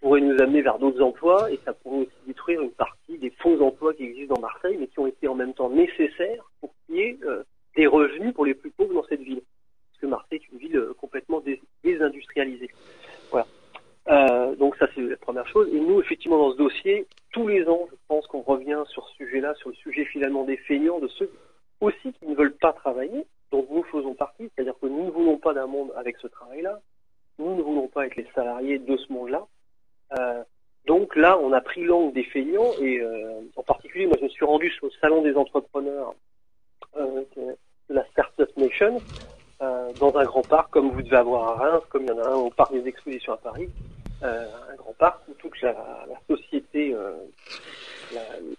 [0.00, 3.60] pourrait nous amener vers d'autres emplois et ça pourrait aussi détruire une partie des faux
[3.60, 6.96] emplois qui existent dans Marseille, mais qui ont été en même temps nécessaires pour qu'il
[6.96, 7.42] y ait euh,
[7.76, 9.42] des revenus pour les plus pauvres dans cette ville.
[9.90, 11.42] Parce que Marseille est une ville euh, complètement
[11.84, 12.70] désindustrialisée.
[13.30, 13.46] Voilà.
[14.08, 15.68] Euh, donc ça c'est la première chose.
[15.72, 19.16] Et nous, effectivement, dans ce dossier, tous les ans, je pense qu'on revient sur ce
[19.16, 21.30] sujet-là, sur le sujet finalement des feignants, de ceux
[21.80, 25.36] aussi qui ne veulent pas travailler, dont nous faisons partie, c'est-à-dire que nous ne voulons
[25.36, 26.80] pas d'un monde avec ce travail-là,
[27.38, 29.46] nous ne voulons pas être les salariés de ce monde-là,
[30.18, 30.42] euh,
[30.86, 33.02] donc là, on a pris l'angle des feignants et
[33.56, 36.14] en particulier, moi, je me suis rendu sur le salon des entrepreneurs
[37.88, 39.00] la Startup Nation
[40.00, 42.28] dans un grand parc, comme vous devez avoir à Reims, comme il y en a
[42.28, 43.70] un au parc des expositions à Paris,
[44.22, 45.74] un grand parc où toute la,
[46.28, 46.94] société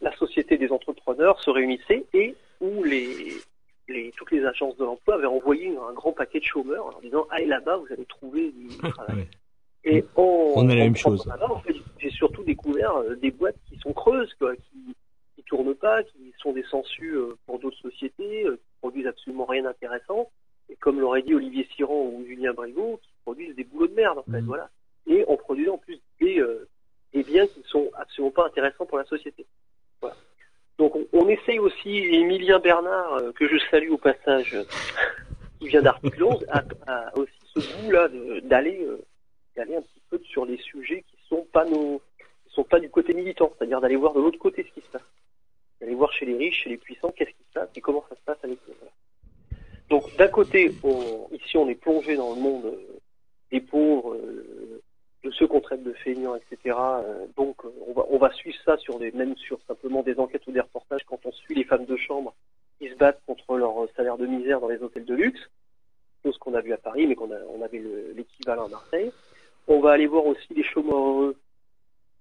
[0.02, 3.34] la, société des entrepreneurs se réunissait et où les,
[3.88, 7.28] les, toutes les agences de l'emploi avaient envoyé un grand paquet de chômeurs en disant
[7.32, 9.28] allez là-bas, vous allez trouver du travail.
[9.84, 11.26] Et on, a la même chose.
[11.98, 14.96] J'ai surtout découvert euh, des boîtes qui sont creuses, quoi, qui
[15.36, 18.60] qui tournent pas, qui sont des sensus euh, pour d'autres sociétés, euh,
[19.38, 20.30] absolument rien d'intéressant.
[20.69, 24.19] Et comme l'aurait dit Olivier Siran ou Julien Brigaud, qui produisent des boulots de merde
[24.19, 24.45] en fait, mmh.
[24.45, 24.69] voilà.
[25.08, 26.43] Et en produisant en plus des,
[27.13, 29.45] des biens qui ne sont absolument pas intéressants pour la société.
[30.02, 30.15] Voilà.
[30.78, 34.58] Donc on, essaye aussi, Emilien Bernard, que je salue au passage,
[35.60, 36.45] qui vient d'article 11,
[36.88, 38.10] a, aussi ce goût-là
[38.43, 38.86] d'aller
[39.56, 42.89] d'aller un petit peu sur les sujets qui sont pas nos, qui sont pas du
[42.89, 45.02] côté militant, c'est-à-dire d'aller voir de l'autre côté ce qui se passe,
[45.82, 48.15] d'aller voir chez les riches, chez les puissants, qu'est-ce qui se passe et comment ça
[48.15, 48.38] se passe.
[48.43, 48.57] Donc
[50.18, 50.72] d'un côté,
[51.32, 53.00] ici on est plongé dans le monde euh,
[53.52, 54.82] des pauvres, euh,
[55.24, 56.76] de ceux qu'on traite de feignants, etc.
[56.80, 60.62] Euh, donc on va, suivre ça sur des, même sur simplement des enquêtes ou des
[60.62, 62.34] reportages quand on suit les femmes de chambre
[62.80, 65.40] qui se battent contre leur salaire de misère dans les hôtels de luxe,
[66.24, 67.82] chose qu'on a vu à Paris, mais qu'on on avait
[68.16, 69.12] l'équivalent à Marseille.
[69.68, 71.36] On va aller voir aussi les chômeurs heureux,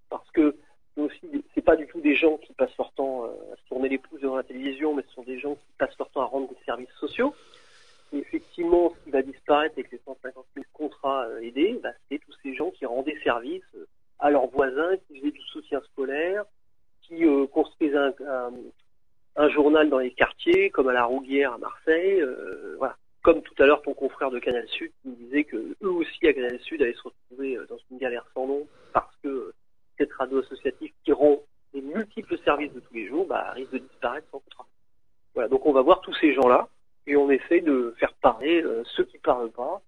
[0.09, 0.57] parce que
[0.97, 1.21] aussi,
[1.55, 4.21] c'est pas du tout des gens qui passent leur temps à se tourner les pouces
[4.21, 6.65] devant la télévision, mais ce sont des gens qui passent leur temps à rendre des
[6.65, 7.35] services sociaux.
[8.12, 12.19] Et effectivement, ce qui va disparaître avec les 150 000 contrats euh, aidés, bah, c'est
[12.19, 13.87] tous ces gens qui rendaient service euh,
[14.19, 16.45] à leurs voisins, qui faisaient du soutien scolaire,
[17.03, 18.53] qui construisaient un,
[19.37, 22.21] un, journal dans les quartiers, comme à la Rouguière à Marseille.
[22.79, 25.90] voilà comme tout à l'heure ton confrère de Canal Sud qui me disait que eux
[25.90, 29.27] aussi à Canal Sud allaient se retrouver euh, dans une galère sans nom parce que
[29.29, 29.55] euh,
[29.99, 31.40] cette radio associative qui rend
[31.75, 34.66] les multiples services de tous les jours bah, risque de disparaître sans contrat.
[35.35, 36.69] Voilà, donc on va voir tous ces gens-là
[37.07, 39.83] et on essaie de faire parler euh, ceux qui parlent pas,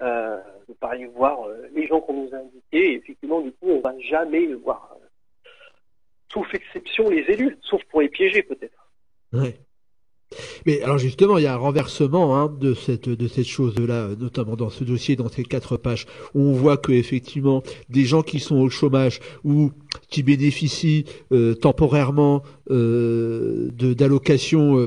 [0.00, 1.38] de parler voir
[1.74, 4.96] les gens qu'on nous a indiqués et effectivement du coup on va jamais voir,
[6.32, 8.90] sauf exception les élus, sauf pour les piéger peut-être.
[10.66, 14.56] Mais alors justement, il y a un renversement hein, de cette de cette chose-là, notamment
[14.56, 18.40] dans ce dossier, dans ces quatre pages, où on voit que effectivement des gens qui
[18.40, 19.70] sont au chômage ou
[20.08, 24.86] qui bénéficient euh, temporairement euh, d'allocations euh,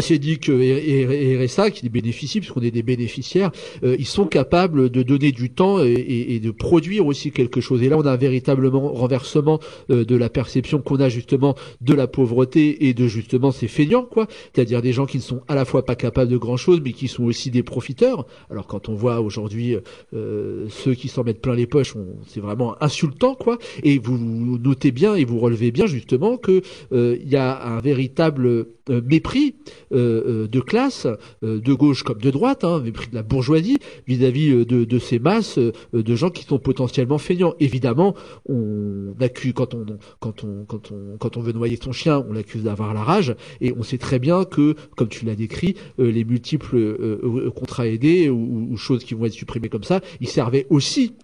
[0.00, 3.52] c'est dit que RSA, qui bénéficie, puisqu'on est des bénéficiaires,
[3.84, 7.82] euh, ils sont capables de donner du temps et, de produire aussi quelque chose.
[7.82, 11.94] Et là, on a un véritablement renversement euh, de la perception qu'on a justement de
[11.94, 14.26] la pauvreté et de justement ces feignants, quoi.
[14.52, 17.06] C'est-à-dire des gens qui ne sont à la fois pas capables de grand-chose, mais qui
[17.06, 18.26] sont aussi des profiteurs.
[18.50, 19.76] Alors quand on voit aujourd'hui
[20.14, 21.94] euh, ceux qui s'en mettent plein les poches,
[22.26, 23.58] c'est vraiment insultant, quoi.
[23.84, 28.66] Et vous notez bien et vous relevez bien justement que il y a un véritable
[28.88, 31.06] mépris euh, euh, de classe,
[31.42, 35.18] euh, de gauche comme de droite, hein, mépris de la bourgeoisie vis-à-vis de, de, ces
[35.18, 37.54] masses de gens qui sont potentiellement feignants.
[37.60, 38.14] Évidemment,
[38.48, 39.86] on accuse quand on
[40.20, 43.34] quand on quand on quand on veut noyer son chien, on l'accuse d'avoir la rage,
[43.60, 48.76] et on sait très bien que, comme tu l'as décrit, les multiples contrats aidés ou,
[48.76, 51.14] choses qui vont être supprimées comme ça, ils servaient aussi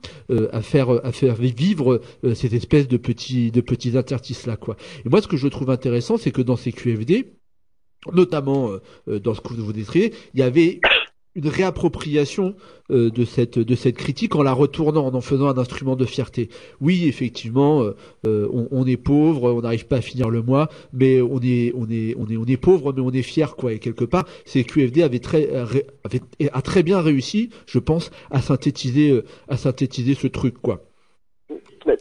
[0.53, 2.01] à faire à faire vivre
[2.35, 4.77] cette espèce de petits de petits interstices là quoi.
[5.05, 7.33] Et moi, ce que je trouve intéressant, c'est que dans ces QFD,
[8.11, 10.81] notamment euh, euh, dans ce que vous décrivez, il y avait
[11.35, 12.55] une réappropriation
[12.91, 16.51] euh, de cette critique en la retournant, en en faisant un instrument de fierté.
[16.81, 17.87] Oui, effectivement,
[18.25, 23.01] on, est pauvre, on n'arrive pas à finir le mois, mais on est pauvre, mais
[23.01, 23.73] on est fier quoi.
[23.73, 25.87] Et quelque part, c'est QFD avait très avait,
[26.53, 30.83] a très bien réussi, je pense, à synthétiser à synthétiser ce truc quoi.
[31.87, 31.95] Bah,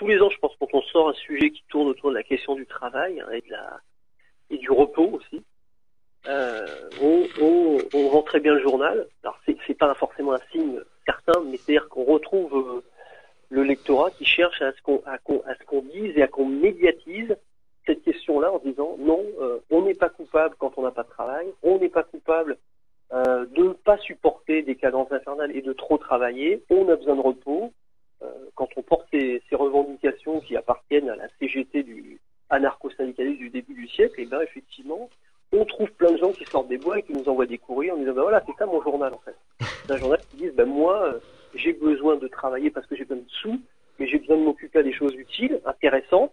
[0.00, 2.22] tous les ans, je pense, quand on sort un sujet qui tourne autour de la
[2.22, 3.80] question du travail hein, et de la
[4.50, 5.42] et du repos aussi.
[6.28, 6.66] Euh,
[7.00, 9.06] on, on, très bien le journal.
[9.22, 12.84] Alors c'est, pas forcément un signe certain, mais c'est-à-dire qu'on retrouve euh,
[13.48, 17.36] le lectorat qui cherche à ce qu'on dise et à qu'on médiatise
[17.86, 21.08] cette question-là en disant non, euh, on n'est pas coupable quand on n'a pas de
[21.08, 22.58] travail, on n'est pas coupable
[23.12, 27.20] de ne pas supporter des cadences infernales et de trop travailler, on a besoin de
[27.20, 27.72] repos.
[28.54, 33.88] Quand on porte ces revendications qui appartiennent à la CGT du, anarcho-syndicaliste du début du
[33.88, 35.08] siècle, et bien effectivement,
[35.52, 37.90] on trouve plein de gens qui sortent des bois et qui nous envoient des courriers
[37.90, 39.36] en disant ben voilà, c'est ça mon journal en fait.
[39.86, 41.18] C'est un journal qui dit ben moi, euh,
[41.54, 43.60] j'ai besoin de travailler parce que j'ai besoin de sous,
[43.98, 46.32] mais j'ai besoin de m'occuper des choses utiles, intéressantes.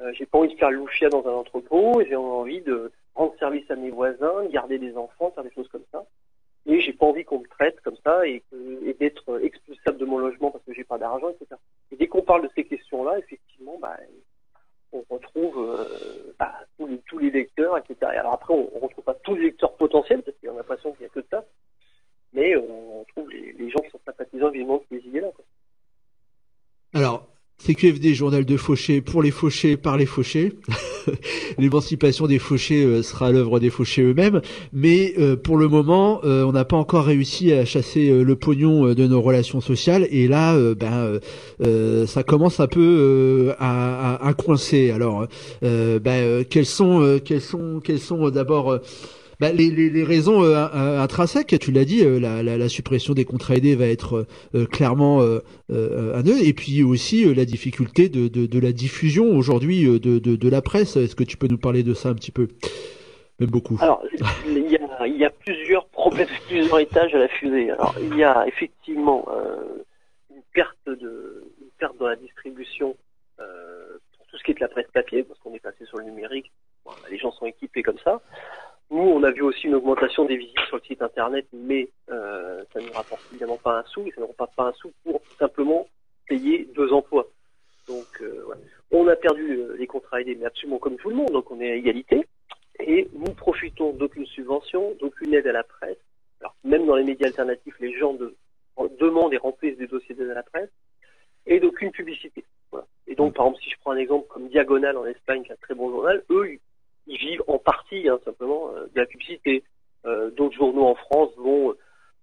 [0.00, 3.68] Euh, j'ai pas envie de faire l'oufia dans un entrepôt, j'ai envie de rendre service
[3.70, 6.04] à mes voisins, de garder des enfants, faire des choses comme ça.
[6.66, 8.44] Et j'ai pas envie qu'on me traite comme ça et,
[8.84, 11.56] et d'être expulsable de mon logement parce que j'ai pas d'argent, etc.
[11.90, 13.96] Et dès qu'on parle de ces questions-là, effectivement, bah,
[14.92, 16.54] on retrouve euh, bah,
[17.06, 17.96] tous, les, lecteurs, etc.
[18.16, 21.00] alors après, on, ne retrouve pas tous les lecteurs potentiels, parce y a l'impression qu'il
[21.00, 21.44] n'y a que ça,
[22.32, 25.28] mais on trouve les, les gens qui sont sympathisants vivement de ces idées-là.
[26.94, 27.26] Alors,
[27.64, 30.52] CQFD, journal de fauchés pour les fauchés par les fauchés.
[31.58, 34.40] L'émancipation des fauchés euh, sera l'œuvre des fauchés eux-mêmes,
[34.72, 38.94] mais euh, pour le moment, euh, on n'a pas encore réussi à chasser le pognon
[38.94, 41.18] de nos relations sociales, et là, ben,
[42.06, 44.90] ça commence un peu à, à, coincer.
[44.90, 45.26] Alors,
[45.62, 48.78] ben, quels sont, quels sont, quels sont d'abord
[49.40, 52.68] bah, les, les, les, raisons euh, euh, intrinsèques, tu l'as dit, euh, la, la, la,
[52.68, 54.26] suppression des contrats aidés va être
[54.72, 60.18] clairement un nœud, et puis aussi la difficulté de, de, de la diffusion aujourd'hui de,
[60.18, 60.96] de, de, la presse.
[60.96, 62.48] Est-ce que tu peux nous parler de ça un petit peu?
[63.38, 63.78] Même beaucoup.
[63.80, 64.02] Alors,
[64.46, 67.70] il y a, il y a plusieurs problèmes, plusieurs étages à la fusée.
[67.70, 69.28] Alors, il y a effectivement
[70.30, 72.96] une perte de une perte dans la distribution
[73.36, 76.04] pour tout ce qui est de la presse papier, parce qu'on est passé sur le
[76.04, 76.50] numérique.
[77.10, 78.20] les gens sont équipés comme ça.
[78.90, 82.62] Nous, on a vu aussi une augmentation des visites sur le site internet, mais euh,
[82.72, 85.20] ça ne rapporte évidemment pas un sou, et ça ne rapporte pas un sou pour
[85.38, 85.86] simplement
[86.26, 87.28] payer deux emplois.
[87.86, 88.46] Donc, euh,
[88.90, 91.60] on a perdu euh, les contrats aidés, mais absolument comme tout le monde, donc on
[91.60, 92.26] est à égalité,
[92.80, 95.98] et nous profitons d'aucune subvention, d'aucune aide à la presse.
[96.40, 98.34] Alors, même dans les médias alternatifs, les gens de,
[98.98, 100.70] demandent et remplissent des dossiers d'aide à la presse,
[101.46, 102.42] et d'aucune publicité.
[102.70, 102.86] Voilà.
[103.06, 105.54] Et donc, par exemple, si je prends un exemple comme Diagonal en Espagne, qui est
[105.54, 106.58] un très bon journal, eux,
[107.08, 109.64] ils vivent en partie hein, simplement euh, de la publicité.
[110.06, 111.74] Euh, d'autres journaux en France vont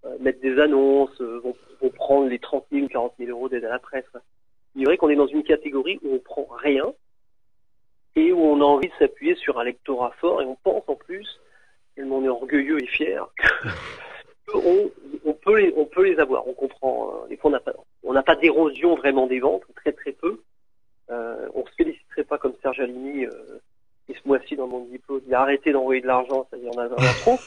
[0.05, 1.55] euh, mettre des annonces, vont,
[1.93, 4.05] prendre les 30 000 ou 40 000 euros d'aide à la presse.
[4.75, 6.93] Il est vrai qu'on est dans une catégorie où on prend rien
[8.15, 10.95] et où on a envie de s'appuyer sur un lectorat fort et on pense en
[10.95, 11.39] plus,
[11.95, 13.27] tellement on est orgueilleux et fier,
[14.51, 14.89] qu'on
[15.25, 16.47] on peut les, avoir.
[16.47, 17.25] On comprend.
[17.29, 20.41] Des fois, on n'a pas, on n'a pas d'érosion vraiment des ventes, très très peu.
[21.11, 23.59] Euh, on se féliciterait pas comme Serge Alimi euh,
[24.09, 26.85] et ce mois-ci dans mon diplôme, il a arrêté d'envoyer de l'argent, c'est-à-dire on a,
[26.85, 27.39] a trop.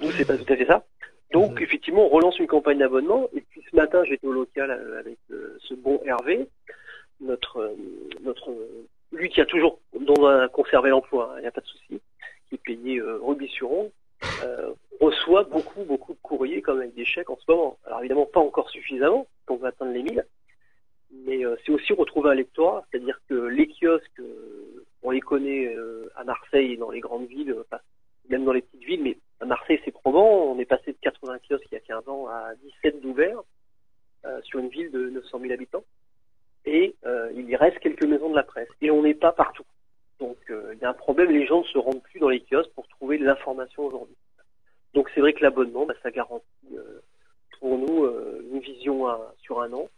[0.00, 0.84] Nous, c'est pas tout à fait ça.
[1.32, 3.28] Donc, effectivement, on relance une campagne d'abonnement.
[3.34, 6.48] Et puis ce matin, j'étais au local euh, avec euh, ce bon Hervé,
[7.20, 7.76] notre, euh,
[8.22, 8.52] notre,
[9.12, 12.00] lui qui a toujours, dont a conservé l'emploi, il n'y a pas de souci,
[12.48, 13.90] qui est payé euh, Rubis-sur-Onde,
[15.00, 17.78] reçoit beaucoup, beaucoup de courriers comme avec des chèques en ce moment.
[17.86, 20.26] Alors évidemment, pas encore suffisamment, on va atteindre les 1000,
[21.26, 24.20] mais c'est aussi retrouver un lectorat, c'est-à-dire que les kiosques
[25.02, 27.54] on les connaît euh, à Marseille et dans les grandes villes,
[28.28, 31.38] même dans les petites villes, mais à Marseille c'est probant, on est passé de 80
[31.48, 33.42] kiosques il y a 15 ans à 17 d'ouverts
[34.24, 35.84] euh, sur une ville de 900 000 habitants.
[36.66, 38.68] Et euh, il y reste quelques maisons de la presse.
[38.82, 39.64] Et on n'est pas partout.
[40.18, 42.72] Donc il y a un problème, les gens ne se rendent plus dans les kiosques
[42.74, 44.16] pour trouver de l'information aujourd'hui.
[44.92, 46.44] Donc c'est vrai que l'abonnement, bah, ça garantit
[47.58, 48.06] pour nous
[48.52, 49.06] une vision
[49.38, 49.88] sur un an.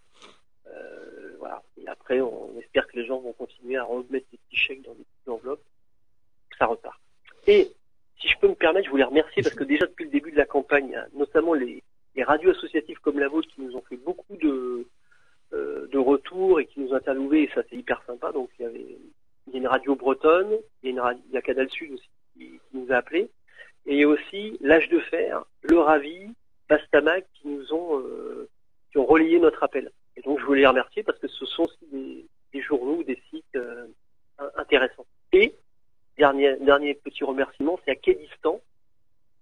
[1.42, 1.61] Voilà.
[1.76, 4.94] Et après, on espère que les gens vont continuer à remettre des petits chèques dans
[4.94, 5.64] des petites enveloppes.
[6.57, 7.00] Ça repart.
[7.48, 7.68] Et
[8.20, 10.37] si je peux me permettre, je voulais remercier parce que déjà depuis le début de
[10.37, 11.83] la campagne, notamment les,
[12.16, 14.87] radios associatives comme la vôtre qui nous ont fait beaucoup de,
[15.52, 18.31] euh, de retours et qui nous ont interviewés et ça c'est hyper sympa.
[18.31, 18.98] Donc il y avait
[19.52, 20.52] a une radio bretonne,
[20.85, 23.28] il y a, une radio, il y a Canal Sud aussi qui, nous a appelés
[23.87, 26.28] et il y a aussi l'âge de fer, le Ravi,
[26.68, 28.48] Bastamac qui nous ont euh,
[28.92, 29.90] qui ont relayé notre appel.
[30.16, 33.05] Et donc je voulais les remercier parce que ce sont aussi des, des journaux ou
[33.05, 33.87] des sites euh,
[34.57, 35.07] intéressants.
[35.33, 35.55] Et
[36.18, 38.61] dernier, dernier petit remerciement, c'est à Kédistan,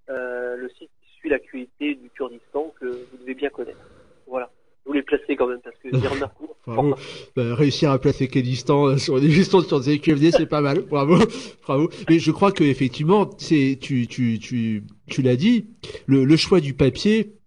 [0.09, 3.79] euh, le site qui suit l'actualité du Kurdistan que vous devez bien connaître.
[4.27, 4.51] Voilà.
[4.85, 6.45] Je voulais placer quand même parce que j'ai remarqué.
[6.67, 6.97] Bravo.
[7.37, 10.81] Bah, réussir à placer Kédistan euh, sur des gestions sur des QFD, c'est pas mal.
[10.83, 11.17] Bravo.
[11.63, 11.91] Bravo.
[12.09, 15.67] Mais je crois que effectivement, c'est tu tu tu tu l'as dit,
[16.07, 17.40] le, le choix du papier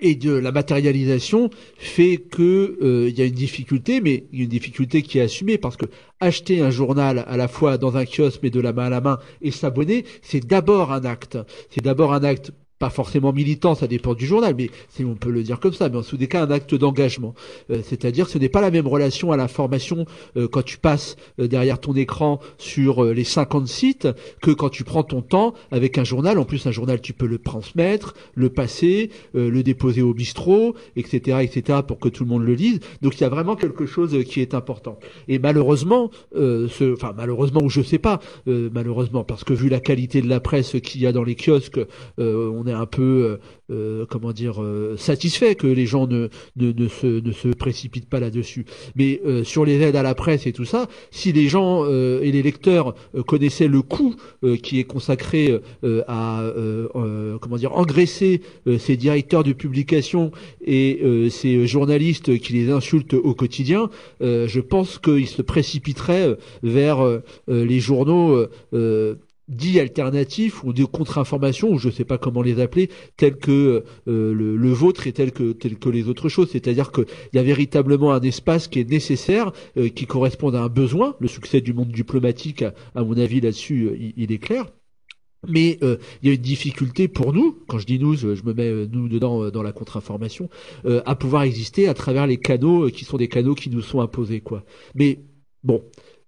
[0.00, 5.02] et de la matérialisation fait que euh, il y a une difficulté, mais une difficulté
[5.02, 5.86] qui est assumée parce que
[6.20, 9.00] acheter un journal à la fois dans un kiosque mais de la main à la
[9.00, 11.38] main et s'abonner, c'est d'abord un acte.
[11.70, 15.30] C'est d'abord un acte pas forcément militant, ça dépend du journal, mais si on peut
[15.30, 17.34] le dire comme ça, mais en sous des cas un acte d'engagement.
[17.70, 20.06] Euh, c'est-à-dire ce n'est pas la même relation à l'information
[20.36, 24.08] euh, quand tu passes euh, derrière ton écran sur les 50 sites
[24.42, 26.38] que quand tu prends ton temps avec un journal.
[26.38, 31.38] En plus, un journal, tu peux le transmettre, le passer, le déposer au bistrot, etc.,
[31.42, 32.80] etc., pour que tout le monde le lise.
[33.02, 34.98] Donc il y a vraiment quelque chose qui est important.
[35.28, 40.22] Et malheureusement, ce, enfin malheureusement ou je sais pas, malheureusement parce que vu la qualité
[40.22, 41.80] de la presse qu'il y a dans les kiosques,
[42.18, 43.02] on on est un peu,
[43.72, 47.48] euh, euh, comment dire, euh, satisfait que les gens ne, ne, ne, se, ne se
[47.48, 48.64] précipitent pas là-dessus.
[48.94, 52.42] Mais sur les aides à la presse et tout ça, si les gens et les
[52.42, 52.94] lecteurs
[53.26, 54.14] connaissaient le coût
[54.62, 55.60] qui est consacré
[56.06, 56.42] à,
[57.40, 58.42] comment dire, engraisser
[58.78, 60.30] ces directeurs de publication
[60.64, 61.00] et
[61.30, 68.46] ces journalistes qui les insultent au quotidien, je pense qu'ils se précipiteraient vers les journaux
[69.48, 73.84] dits alternatifs ou de contre-informations ou je ne sais pas comment les appeler tels que
[74.08, 76.50] euh, le, vôtre et tels que que les autres choses.
[76.50, 80.68] C'est-à-dire qu'il y a véritablement un espace qui est nécessaire euh, qui correspond à un
[80.68, 81.16] besoin.
[81.20, 84.66] Le succès du monde diplomatique à, mon avis là-dessus euh, il, est clair.
[85.46, 88.86] Mais il y a une difficulté pour nous, quand je dis nous, je, me mets
[88.86, 90.48] nous dedans dans la contre-information,
[90.86, 94.40] à pouvoir exister à travers les canaux qui sont des canaux qui nous sont imposés,
[94.40, 94.64] quoi.
[94.94, 95.18] Mais
[95.62, 95.82] bon,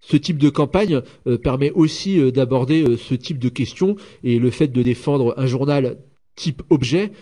[0.07, 4.39] ce type de campagne euh, permet aussi euh, d'aborder euh, ce type de questions et
[4.39, 5.97] le fait de défendre un journal
[6.37, 7.13] type objet,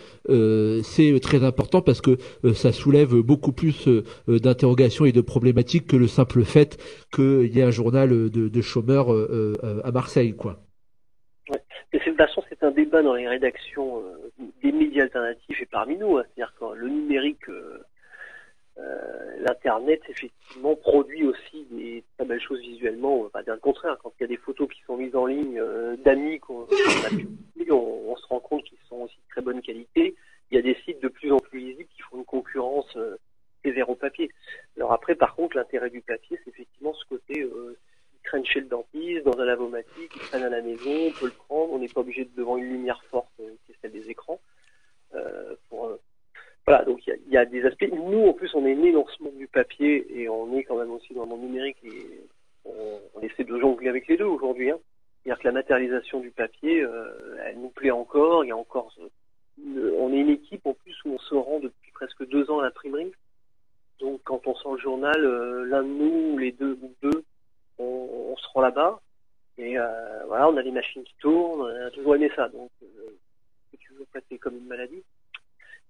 [0.83, 2.17] c'est très important parce que
[2.53, 3.87] ça soulève beaucoup plus
[4.27, 6.77] d'interrogations et de problématiques que le simple fait
[7.13, 9.07] qu'il y ait un journal de, chômeurs
[9.85, 10.59] à Marseille, quoi.
[11.93, 14.03] De toute façon, c'est un débat dans les rédactions
[14.61, 16.17] des médias alternatifs et parmi nous.
[16.17, 16.23] Hein.
[16.35, 17.45] C'est-à-dire que le numérique
[19.39, 23.19] l'Internet, effectivement, produit aussi des très belles choses visuellement.
[23.19, 23.97] On va pas dire le contraire.
[24.01, 27.09] Quand il y a des photos qui sont mises en ligne euh, d'amis qu'on a
[27.09, 30.15] publiées, on, on, se rend compte qu'ils sont aussi de très bonne qualité.
[30.51, 33.17] Il y a des sites de plus en plus visibles qui font une concurrence euh,
[33.71, 34.29] des au papier.
[34.77, 37.77] Alors après, par contre, l'intérêt du papier, c'est effectivement ce côté euh,
[38.23, 41.31] traînent chez le dentiste, dans un lavomatique, ils traînent à la maison, on peut le
[41.31, 44.09] prendre, on n'est pas obligé de devant une lumière forte euh, qui est celle des
[44.09, 44.39] écrans.
[45.13, 45.97] Euh, pour
[46.67, 47.87] voilà, donc il y, a, des aspects.
[47.93, 50.77] Nous, en plus, on est né dans ce monde du papier et on est quand
[50.77, 52.21] même aussi dans le monde numérique et
[52.65, 54.71] on, essaie de jongler avec les deux aujourd'hui.
[54.71, 54.79] Hein.
[55.23, 58.43] C'est-à-dire que la matérialisation du papier, euh, elle nous plaît encore.
[58.43, 61.59] Il y a encore, euh, on est une équipe en plus où on se rend
[61.59, 63.11] depuis presque deux ans à l'imprimerie.
[63.99, 67.23] Donc, quand on sent le journal, euh, l'un de nous, les deux ou deux,
[67.77, 68.99] on, se rend là-bas.
[69.59, 69.77] Et
[70.27, 71.61] voilà, on a les machines qui tournent.
[71.61, 72.49] On a toujours aimé ça.
[72.49, 72.71] Donc,
[73.79, 75.03] tu veux passer comme une maladie.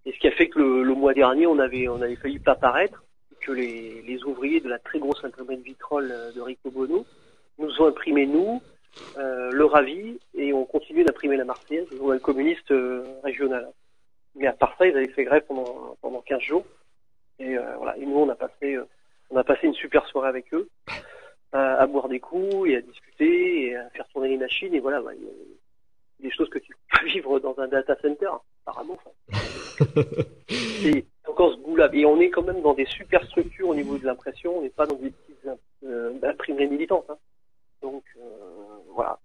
[0.06, 2.56] Et ce qui a fait que le, mois dernier, on avait, on avait failli pas
[2.56, 3.04] paraître,
[3.41, 7.06] que les, les ouvriers de la très grosse imprimerie de vitrole euh, de Rico Bono
[7.60, 8.62] nous ont imprimé nous,
[9.18, 13.70] euh, le Ravi, et ont continué d'imprimer la Marseillaise, le journal communiste euh, régional.
[14.36, 16.65] Mais à part ça, ils avaient fait grève pendant, pendant 15 jours.
[17.39, 18.78] Et euh, voilà, et nous, on a passé,
[19.30, 20.68] on a passé une super soirée avec eux,
[21.52, 24.74] à, boire des coups et à discuter et à faire tourner les machines.
[24.74, 25.02] Et voilà,
[26.19, 28.30] des choses que tu peux vivre dans un data center,
[28.65, 28.97] apparemment.
[30.49, 31.89] c'est encore ce goût-là.
[31.93, 34.69] Et on est quand même dans des super structures au niveau de l'impression, on n'est
[34.69, 35.49] pas dans des petites
[35.84, 37.10] euh, imprimeries militantes.
[37.10, 37.17] Hein.
[37.82, 38.21] Donc euh,
[38.93, 39.19] voilà.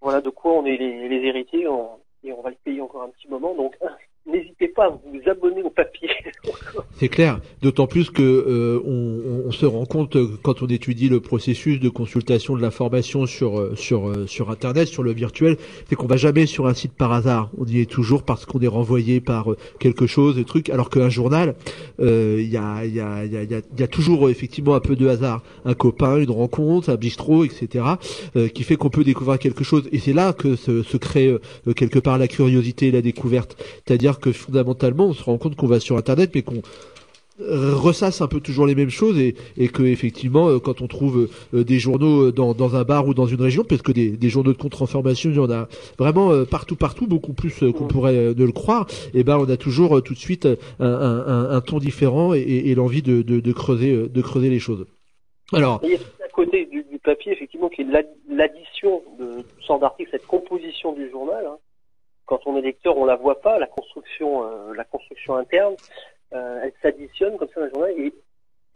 [0.00, 3.10] Voilà de quoi on est les, les héritiers et on va le payer encore un
[3.10, 3.54] petit moment.
[3.54, 3.76] Donc
[4.26, 6.08] n'hésitez pas à vous abonner au papier.
[6.96, 11.08] C'est clair, d'autant plus que euh, on, on, se rend compte euh, quand on étudie
[11.08, 15.56] le processus de consultation de l'information sur euh, sur sur internet, sur le virtuel,
[15.88, 17.50] c'est qu'on va jamais sur un site par hasard.
[17.58, 20.70] On y est toujours parce qu'on est renvoyé par quelque chose, des trucs.
[20.70, 21.54] Alors qu'un journal,
[21.98, 25.42] il y a y a y a, y a toujours effectivement un peu de hasard,
[25.64, 27.84] un copain, une rencontre, un bistrot, etc.
[28.54, 29.88] qui fait qu'on peut découvrir quelque chose.
[29.92, 31.36] Et c'est là que se, se crée
[31.76, 33.56] quelque part la curiosité et la découverte.
[33.86, 36.62] C'est-à-dire que fondamentalement, on se rend compte qu'on va sur Internet, mais qu'on
[37.38, 41.28] ressasse un peu toujours les mêmes choses et, et que effectivement euh, quand on trouve
[41.52, 44.10] euh, des journaux euh, dans, dans, un bar ou dans une région parce que des,
[44.10, 45.66] des journaux de contre-information il y en a
[45.98, 49.56] vraiment partout partout beaucoup plus qu'on pourrait ne le croire et eh ben on a
[49.56, 50.46] toujours tout de suite
[50.78, 54.60] un, un, un ton différent et, et l'envie de, de, de, creuser de creuser les
[54.60, 54.86] choses.
[55.52, 57.86] Alors il y a à côté du, du papier effectivement qui est
[58.28, 61.56] l'addition de sortes d'articles cette composition du journal hein
[62.26, 65.76] quand on est lecteur, on la voit pas, la construction, euh, la construction interne,
[66.32, 67.90] euh, elle s'additionne comme ça dans le journal.
[67.98, 68.14] Et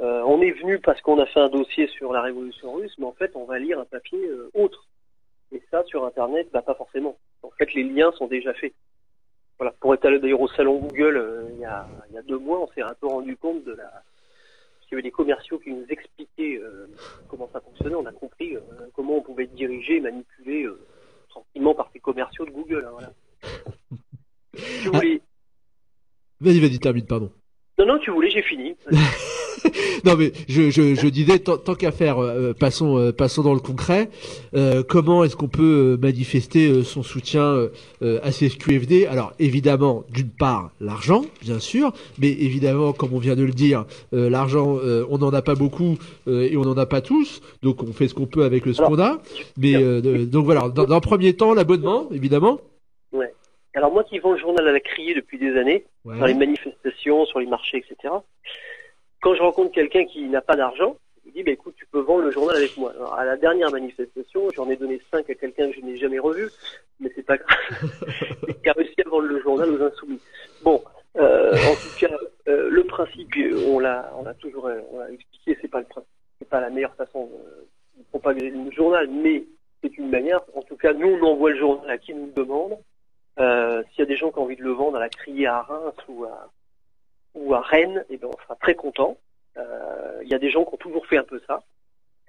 [0.00, 3.06] euh, on est venu parce qu'on a fait un dossier sur la révolution russe, mais
[3.06, 4.18] en fait, on va lire un papier
[4.54, 4.86] autre.
[5.50, 7.16] Et ça, sur Internet, bah, pas forcément.
[7.42, 8.74] En fait, les liens sont déjà faits.
[9.58, 9.74] Voilà.
[9.80, 12.68] Pour être allé d'ailleurs au salon Google il, y a, y a deux mois, on
[12.68, 13.90] s'est un peu rendu compte de la
[14.90, 16.62] il y avait des commerciaux qui nous expliquaient
[17.28, 17.94] comment ça fonctionnait.
[17.94, 18.56] On a compris
[18.94, 20.66] comment on pouvait être dirigé manipulé
[21.28, 22.88] tranquillement par ces commerciaux de Google.
[22.98, 23.08] Hein.
[24.82, 25.20] Tu voulais...
[26.40, 27.30] Vas-y, vas-y, termine, pardon.
[27.78, 28.74] Non, non, tu voulais, j'ai fini.
[30.04, 33.60] non, mais je, je, je disais, tant, qu'à faire, euh, passons, euh, passons dans le
[33.60, 34.10] concret.
[34.54, 37.68] Euh, comment est-ce qu'on peut manifester son soutien
[38.02, 43.44] à CSQFD Alors, évidemment, d'une part, l'argent, bien sûr, mais évidemment, comme on vient de
[43.44, 44.78] le dire, l'argent,
[45.10, 48.14] on n'en a pas beaucoup et on n'en a pas tous, donc on fait ce
[48.14, 49.20] qu'on peut avec ce qu'on a.
[49.56, 49.74] Mais
[50.26, 52.60] donc voilà, dans, dans un premier temps, l'abonnement, évidemment.
[53.12, 53.32] Ouais.
[53.74, 57.26] Alors moi qui vends le journal à la criée depuis des années, dans les manifestations,
[57.26, 58.14] sur les marchés, etc.
[59.20, 60.96] Quand je rencontre quelqu'un qui n'a pas d'argent,
[61.26, 62.92] je dis bah, écoute, tu peux vendre le journal avec moi.
[62.92, 66.18] Alors, à la dernière manifestation, j'en ai donné cinq à quelqu'un que je n'ai jamais
[66.18, 66.48] revu,
[67.00, 70.20] mais c'est pas grave, qui a réussi à vendre le journal aux insoumis.
[70.62, 70.82] Bon,
[71.16, 72.16] euh, en tout cas,
[72.48, 73.28] euh, le principe,
[73.66, 75.86] on l'a, on a toujours, on l'a expliqué, c'est pas le
[76.38, 77.28] c'est pas la meilleure façon
[77.96, 79.44] de propager le journal, mais
[79.82, 80.40] c'est une manière.
[80.54, 82.78] En tout cas, nous, on envoie le journal à qui nous le demande.
[83.38, 85.46] Euh, S'il y a des gens qui ont envie de le vendre à la criée
[85.46, 86.50] à Reims ou à,
[87.34, 89.16] ou à Rennes, eh ben, on sera très content.
[89.56, 91.62] Euh, Il y a des gens qui ont toujours fait un peu ça.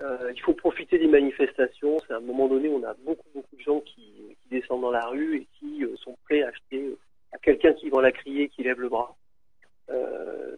[0.02, 1.98] Euh, il faut profiter des manifestations.
[2.08, 4.06] C'est à un moment donné, on a beaucoup, beaucoup de gens qui,
[4.50, 6.98] descendent dans la rue et qui sont prêts à acheter
[7.32, 9.16] à quelqu'un qui vend la criée, qui lève le bras.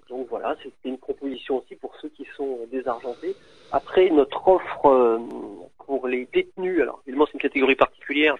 [0.07, 3.35] Donc voilà, c'était une proposition aussi pour ceux qui sont désargentés.
[3.73, 5.19] Après, notre offre
[5.85, 8.37] pour les détenus, alors évidemment c'est une catégorie particulière,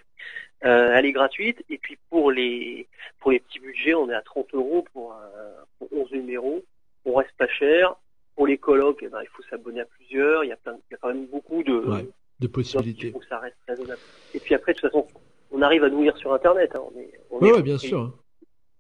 [0.66, 1.64] euh, elle est gratuite.
[1.70, 2.88] Et puis pour les
[3.20, 6.64] pour les petits budgets, on est à 30 euros pour, un- pour 11 numéros.
[7.06, 7.96] On reste pas cher.
[8.36, 10.44] Pour les colloques, eh ben, il faut s'abonner à plusieurs.
[10.44, 12.04] Il y a, plein, il y a quand même beaucoup de, Ouais,
[12.40, 13.08] de donc, possibilités.
[13.08, 14.00] il faut que ça reste raisonnable.
[14.34, 15.06] Et puis après, de toute façon,
[15.52, 16.72] on arrive à nourrir sur Internet.
[16.76, 16.82] Hein.
[16.96, 18.18] On est, on est- ouais, bien sûr.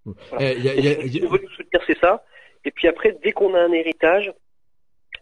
[0.05, 0.15] Voilà.
[0.53, 2.23] Eh, y a- y a- y a- On veut nous soutenir, c'est ça.
[2.65, 4.33] Et puis après, dès qu'on a un héritage,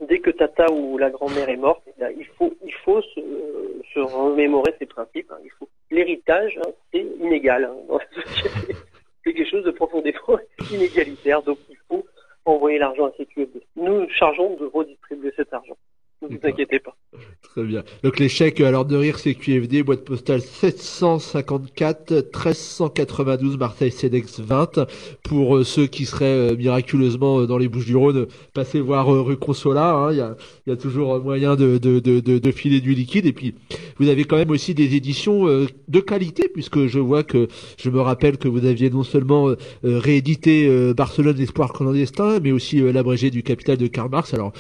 [0.02, 5.32] dès que tata ou la grand-mère est morte, eh il faut, se, remémorer ces principes.
[5.32, 5.66] hein.
[5.92, 8.76] L'héritage, hein, c'est inégal hein, dans la société.
[9.26, 10.40] C'est quelque chose de profondément
[10.72, 11.42] inégalitaire.
[11.42, 12.06] Donc il faut
[12.46, 13.62] envoyer l'argent à CQFD.
[13.76, 15.78] Nous nous chargeons de redistribuer cet argent.
[16.22, 16.96] Ne vous inquiétez pas.
[17.42, 17.84] Très bien.
[18.04, 24.86] Donc les chèques alors de rire CQFD, boîte postale 754 1392 Marseille CEDEX 20
[25.24, 29.94] pour euh, ceux qui seraient euh, miraculeusement euh, dans les Bouches-du-Rhône, passez voir rue Consola,
[29.94, 30.36] hein, il y, a,
[30.68, 33.56] y a toujours moyen de, de, de, de, de filer du liquide et puis
[34.00, 37.48] vous avez quand même aussi des éditions euh, de qualité puisque je vois que
[37.78, 39.54] je me rappelle que vous aviez non seulement
[39.84, 44.34] réédité euh, Barcelone l'espoir clandestin mais aussi euh, l'abrégé du capital de Karl Marx.
[44.34, 44.54] Alors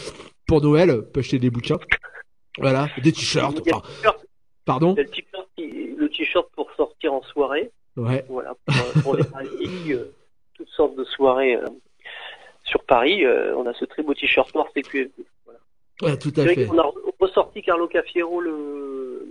[0.49, 1.77] pour Noël, on peut acheter des bouquins.
[2.57, 3.61] Voilà, des t-shirts.
[3.71, 3.83] Enfin,
[4.65, 7.69] pardon le t-shirt pour sortir en soirée.
[7.95, 8.25] Ouais.
[8.29, 10.05] Voilà, pour, pour les Paris, euh,
[10.55, 11.65] toutes sortes de soirées euh,
[12.63, 15.25] sur Paris, euh, on a ce très beau t-shirt noir CQFD.
[15.45, 15.59] Voilà.
[16.01, 16.65] Ouais, tout à fait.
[16.65, 19.27] qu'on a ressorti Carlo Cafiero le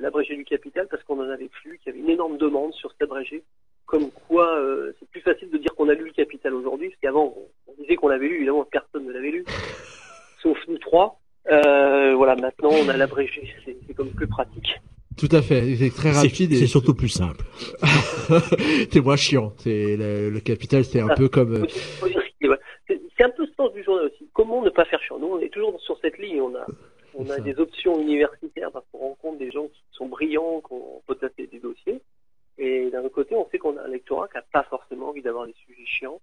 [0.00, 2.90] l'abrégé du capital parce qu'on en avait plus, qu'il y avait une énorme demande sur
[2.90, 3.42] cet abrégé.
[3.86, 4.58] Comme quoi,
[4.98, 7.82] c'est plus facile de dire qu'on a lu le capital aujourd'hui, parce qu'avant, on, on
[7.82, 9.44] disait qu'on l'avait lu, évidemment, personne ne l'avait lu,
[10.42, 11.20] sauf nous trois.
[11.50, 14.80] Euh, voilà, maintenant, on a l'abrégé, c'est c'est comme plus pratique.
[15.18, 15.74] Tout à fait.
[15.76, 16.54] C'est très C'est rapide.
[16.54, 17.44] c'est et- surtout plus simple.
[18.90, 19.52] c'est moins chiant.
[19.58, 21.14] C'est le, le capital, c'est un Ah.
[21.14, 21.54] peu comme.
[21.54, 21.66] euh,
[22.00, 22.08] Faut faut
[22.40, 22.56] dire.
[22.86, 24.28] C'est c'est un peu ce sens du journal aussi.
[24.32, 25.18] Comment ne pas faire chiant?
[25.18, 26.40] Nous, on est toujours sur cette ligne.
[26.40, 26.66] On a,
[27.14, 27.40] on C'est a ça.
[27.42, 31.58] des options universitaires parce qu'on rencontre des gens qui sont brillants, qu'on peut taper des
[31.58, 32.00] dossiers.
[32.58, 35.22] Et d'un autre côté, on sait qu'on a un lectorat qui n'a pas forcément envie
[35.22, 36.20] d'avoir des sujets chiants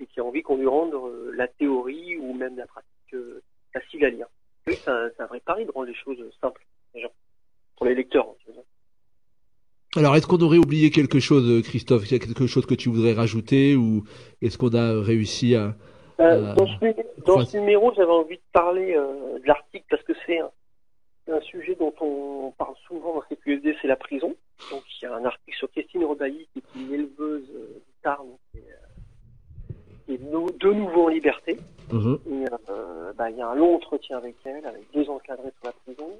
[0.00, 3.40] et qui a envie qu'on lui rende euh, la théorie ou même la pratique euh,
[3.72, 4.26] facile à lire.
[4.76, 6.64] Oui, c'est un, vrai pari de rendre les choses simples.
[7.76, 8.26] Pour les lecteurs.
[9.96, 12.04] Alors, est-ce qu'on aurait oublié quelque chose, Christophe?
[12.04, 14.04] Qu'il y a quelque chose que tu voudrais rajouter ou
[14.40, 15.74] est-ce qu'on a réussi à
[16.20, 20.38] Euh, dans ce, dans numéro, j'avais envie de parler euh, de l'article parce que c'est
[20.38, 20.50] un,
[21.42, 24.34] sujet dont on parle souvent dans CQSD, c'est la prison.
[24.70, 28.26] Donc il y a un article sur Christine Rebailly qui est une éleveuse euh, Tarn
[28.52, 28.58] qui
[30.08, 31.56] est, euh, de nouveau en liberté.
[32.30, 35.66] Et euh, bah, il y a un long entretien avec elle, avec deux encadrés sur
[35.66, 36.10] la prison.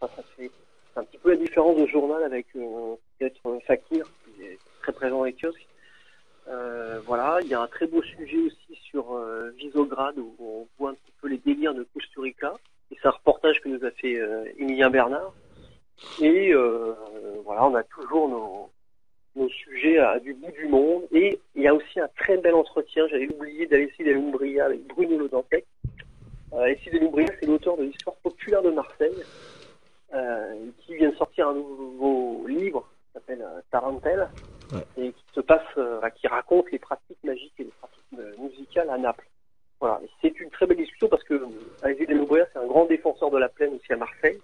[0.00, 0.50] Enfin, ça fait
[0.96, 4.92] un petit peu la différence de journal avec euh, peut-être euh, Fakir, qui est très
[4.92, 5.66] présent avec kiosque.
[6.48, 10.66] Euh, voilà, il y a un très beau sujet aussi sur euh, Visograd où on
[10.78, 12.54] voit un petit peu les délires de Kusturica.
[12.90, 15.32] Et c'est un reportage que nous a fait euh, Emilien Bernard.
[16.20, 16.94] Et euh,
[17.44, 18.70] voilà, on a toujours nos,
[19.36, 21.02] nos sujets à, du bout du monde.
[21.12, 25.18] Et il y a aussi un très bel entretien, j'avais oublié d'Alessi Delumbria avec Bruno
[25.18, 25.66] Le Dantec.
[26.52, 29.22] Euh, Alessi Delumbria, c'est l'auteur de l'histoire populaire de Marseille,
[30.14, 34.28] euh, qui vient de sortir un nouveau livre qui s'appelle euh, Tarentelle
[34.96, 38.90] et qui se passe, euh, qui raconte les pratiques magiques et les pratiques euh, musicales
[38.90, 39.26] à Naples.
[39.80, 41.46] Voilà, c'est une très belle discussion parce que euh,
[41.82, 44.38] Alexis Deloubria, c'est un grand défenseur de la plaine aussi à Marseille.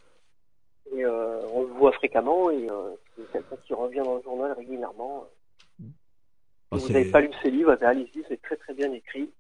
[0.95, 4.53] Et euh, on le voit fréquemment et euh, c'est quelqu'un qui revient dans le journal
[4.53, 5.27] régulièrement.
[6.71, 8.93] Ah, Si vous n'avez pas lu ses livres, eh ben, allez-y, c'est très très bien
[8.93, 9.31] écrit.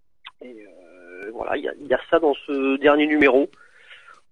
[0.42, 3.48] Et euh, voilà, il y a, il y a ça dans ce dernier numéro.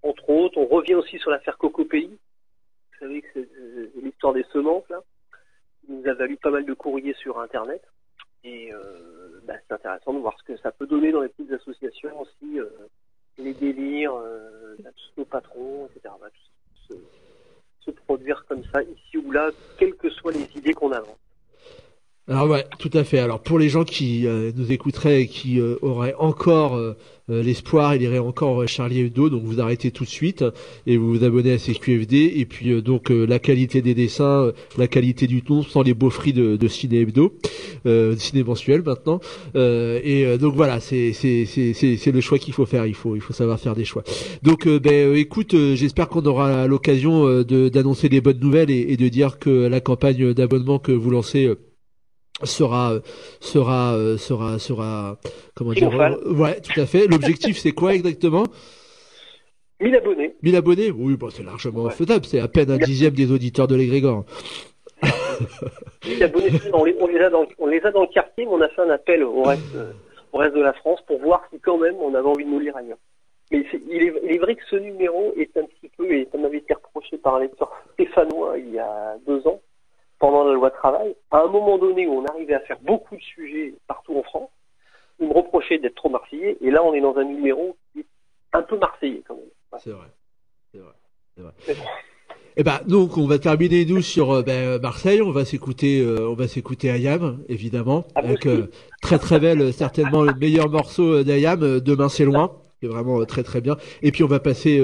[0.03, 2.11] Entre autres, on revient aussi sur l'affaire Coco Pays.
[2.93, 5.03] Vous savez que c'est euh, l'histoire des semences là.
[5.89, 7.83] Il nous a valu pas mal de courriers sur Internet.
[8.43, 11.53] Et euh, bah, c'est intéressant de voir ce que ça peut donner dans les petites
[11.53, 12.59] associations aussi,
[13.39, 16.15] les délires, euh, tous nos patrons, etc.
[16.21, 16.29] Bah,
[16.89, 16.95] tout
[17.85, 21.19] se produire comme ça, ici ou là, quelles que soient les idées qu'on avance.
[22.27, 23.19] Alors ouais, tout à fait.
[23.19, 26.95] Alors pour les gens qui euh, nous écouteraient et qui euh, auraient encore euh,
[27.29, 30.43] l'espoir, il irait encore Charlie Hebdo, donc vous arrêtez tout de suite
[30.87, 35.27] et vous vous abonnez à CQFD et puis donc la qualité des dessins, la qualité
[35.27, 37.35] du ton sans les beaufries de, de Ciné Hebdo,
[37.87, 39.21] de Ciné mensuel maintenant.
[39.55, 42.85] et donc voilà, c'est c'est c'est le choix qu'il faut faire.
[42.85, 44.05] Il faut il faut savoir faire des choix.
[44.43, 49.09] Donc ben écoute, j'espère qu'on aura l'occasion de d'annoncer des bonnes nouvelles et, et, de
[49.09, 51.55] dire que la campagne d'abonnement que vous lancez
[52.43, 52.99] sera
[53.41, 55.17] sera sera sera
[55.55, 55.91] comment dire
[56.27, 57.07] ouais tout à fait.
[57.07, 58.45] L'objectif c'est quoi exactement?
[59.81, 60.35] 1000 abonnés.
[60.43, 60.91] 1000 abonnés?
[60.91, 62.25] Oui bon c'est largement faisable.
[62.25, 64.25] C'est à peine un dixième des auditeurs de l'égrégore
[66.07, 68.53] 1000 abonnés on les, on les, a dans on les a dans le quartier mais
[68.53, 69.77] on a fait un appel au reste
[70.33, 72.59] au reste de la France pour voir si quand même on avait envie de nous
[72.61, 72.99] lire ailleurs.
[73.53, 76.39] Mais il, est, il est vrai que ce numéro est un petit peu et ça
[76.39, 79.61] m'avait été reproché par un lecteur stéphanois il y a deux ans
[80.25, 83.21] pendant la loi travail, à un moment donné où on arrivait à faire beaucoup de
[83.21, 84.49] sujets partout en France,
[85.21, 88.07] ils me reprochaient d'être trop marseillais, et là on est dans un numéro qui est
[88.55, 89.81] un peu marseillais quand même.
[89.81, 90.07] C'est vrai.
[90.73, 90.93] C'est vrai.
[91.37, 91.53] C'est vrai.
[92.57, 95.21] Eh ben donc on va terminer nous sur euh, ben, Marseille.
[95.21, 98.71] On va s'écouter, euh, on va s'écouter Ayam évidemment, avec euh,
[99.03, 101.81] très très belle, certainement le meilleur morceau d'Ayam.
[101.81, 102.51] Demain c'est loin,
[102.81, 103.77] qui est vraiment très très bien.
[104.01, 104.83] Et puis on va passer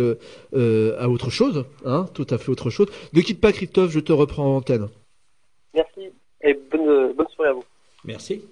[0.55, 2.89] à autre chose, hein, tout à fait autre chose.
[3.15, 4.91] Ne quitte pas Christophe, je te reprends en antenne.
[5.75, 6.13] Merci
[6.43, 7.65] et bonne, soirée à vous.
[8.05, 8.45] Merci.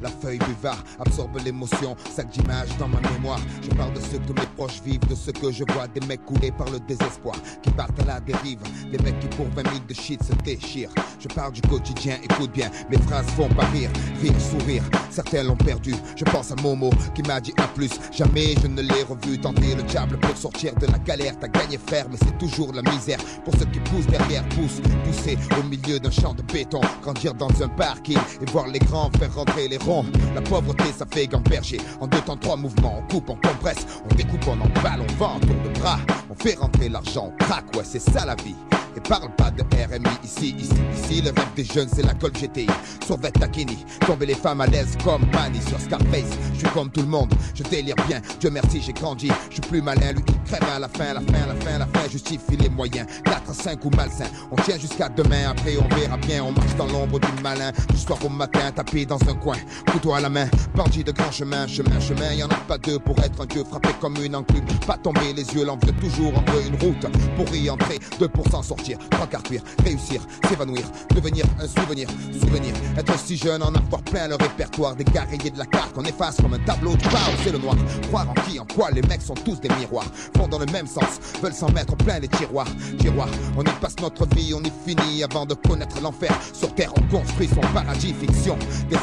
[0.00, 3.40] La feuille buvard absorbe l'émotion, sac d'images dans ma mémoire.
[3.62, 6.24] Je parle de ce que mes proches vivent, de ce que je vois, des mecs
[6.24, 9.76] coulés par le désespoir, qui partent à la dérive, des mecs qui pour 20 000
[9.88, 10.90] de shit se déchirent.
[11.18, 13.90] Je parle du quotidien, écoute bien, mes phrases font pas rire,
[14.20, 14.84] rire, sourire.
[15.10, 17.90] Certains l'ont perdu, je pense à Momo qui m'a dit un plus.
[18.12, 21.34] Jamais je ne l'ai revu tenter le diable pour sortir de la galère.
[21.40, 23.18] T'as gagné frère, mais c'est toujours la misère.
[23.44, 27.50] Pour ceux qui poussent derrière, poussent, pousser au milieu d'un champ de béton, grandir dans
[27.62, 30.04] un parking et voir les grands faire rentrer les ronds.
[30.34, 31.80] La pauvreté, ça fait gamberger.
[32.00, 35.40] En deux temps, trois mouvements, on coupe, on compresse, on découpe, on emballe, on vend,
[35.40, 35.98] tour de bras.
[36.30, 38.54] On fait rentrer l'argent, on craque, ouais, c'est ça la vie.
[38.96, 41.22] Et parle pas de RMI ici, ici, ici.
[41.22, 42.66] Le rêve des jeunes, c'est la colle GTI.
[43.06, 46.36] Survêt Takini, tomber les femmes à l'aise comme Manny sur Scarface.
[46.54, 48.20] Je suis comme tout le monde, je délire bien.
[48.40, 49.30] Dieu merci, j'ai grandi.
[49.48, 51.86] Je suis plus malin, lui, il crève à la fin, la fin, la fin, la
[51.86, 52.08] fin.
[52.10, 53.06] Justifie les moyens.
[53.24, 54.26] 4 à 5 ou malsain.
[54.50, 56.42] On tient jusqu'à demain, après on verra bien.
[56.42, 57.70] On marche dans l'ombre du malin.
[57.90, 59.56] Du soir au matin, tapé dans un coin.
[59.90, 62.32] Couteau à la main, bandit de grand chemin, chemin, chemin.
[62.32, 64.64] Y en a pas deux pour être un dieu frappé comme une enclume.
[64.86, 67.06] Pas tomber les yeux, l'envie toujours entre une route.
[67.36, 69.42] Pour y entrer, 2% sortir trois quarts
[69.84, 72.08] réussir, s'évanouir, devenir un souvenir,
[72.38, 76.36] souvenir, être si jeune, en avoir plein le répertoire des de la carte qu'on efface
[76.36, 77.76] comme un tableau de bord, c'est le noir.
[78.08, 80.06] Croire en qui, en quoi, les mecs sont tous des miroirs,
[80.36, 82.68] vont dans le même sens, veulent s'en mettre plein les tiroirs,
[82.98, 83.28] tiroirs.
[83.56, 86.32] On y passe notre vie, on y finit avant de connaître l'enfer.
[86.52, 88.56] Sur terre, on construit son paradis fiction,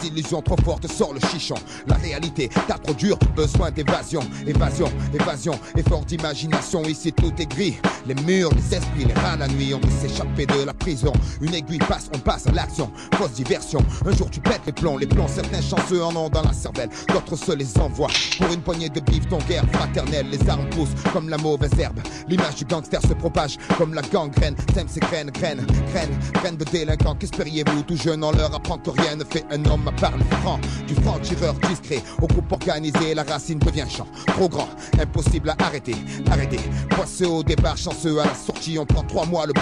[0.07, 1.55] illusions trop fortes sort le chichon.
[1.87, 6.83] La réalité, t'as trop dur, besoin d'évasion, évasion, évasion, effort d'imagination.
[6.83, 10.45] Ici tout est gris, les murs, les esprits, les rats la nuit on veut s'échapper
[10.45, 11.13] de la prison.
[11.41, 12.91] Une aiguille passe, on passe à l'action.
[13.15, 13.79] Fausse diversion.
[14.05, 15.27] Un jour tu pètes les plombs, les plombs.
[15.27, 18.09] Certains chanceux en ont dans la cervelle, d'autres se les envoient.
[18.37, 20.27] Pour une poignée de bif, ton guerre fraternelle.
[20.29, 21.99] Les armes poussent comme la mauvaise herbe.
[22.27, 24.55] L'image du gangster se propage comme la gangrène.
[24.73, 27.15] Sème ses graines, graines, graines, graines de délinquants.
[27.15, 27.83] Qu'espériez-vous?
[27.83, 30.59] Tout jeune, on leur apprend que rien ne fait un homme à part le franc.
[30.87, 34.07] Du franc tireur discret au groupe organisé, la racine devient champ.
[34.27, 34.69] Trop grand,
[34.99, 35.95] impossible à arrêter,
[36.31, 36.59] arrêter.
[36.89, 39.53] Poisseux au départ, chanceux à la sortie, on prend trois mois le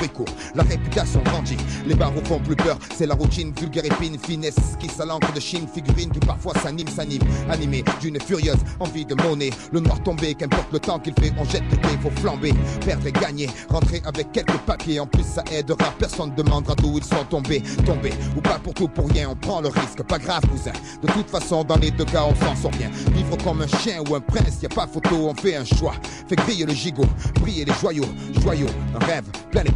[0.55, 2.77] la réputation grandit, les barreaux font plus peur.
[2.95, 7.21] C'est la routine, vulgaire épine, finesse qui s'alenque de Chine, figurine qui parfois s'anime, s'anime,
[7.49, 9.49] animé d'une furieuse envie de monnaie.
[9.71, 12.53] Le noir tombé, qu'importe le temps qu'il fait, on jette l'été, faut flamber,
[12.85, 14.99] perdre et gagner, rentrer avec quelques papiers.
[14.99, 18.87] En plus, ça aidera, personne demandera d'où ils sont tombés, tombés ou pas pour tout
[18.87, 19.29] pour rien.
[19.29, 20.73] On prend le risque, pas grave, cousin.
[21.01, 22.89] De toute façon, dans les deux cas, on s'en sort bien.
[23.13, 25.93] Vivre comme un chien ou un prince, y a pas photo, on fait un choix.
[26.27, 27.05] Fait griller le gigot,
[27.41, 28.05] briller les joyaux,
[28.41, 28.69] joyaux,
[28.99, 29.71] un rêve plein les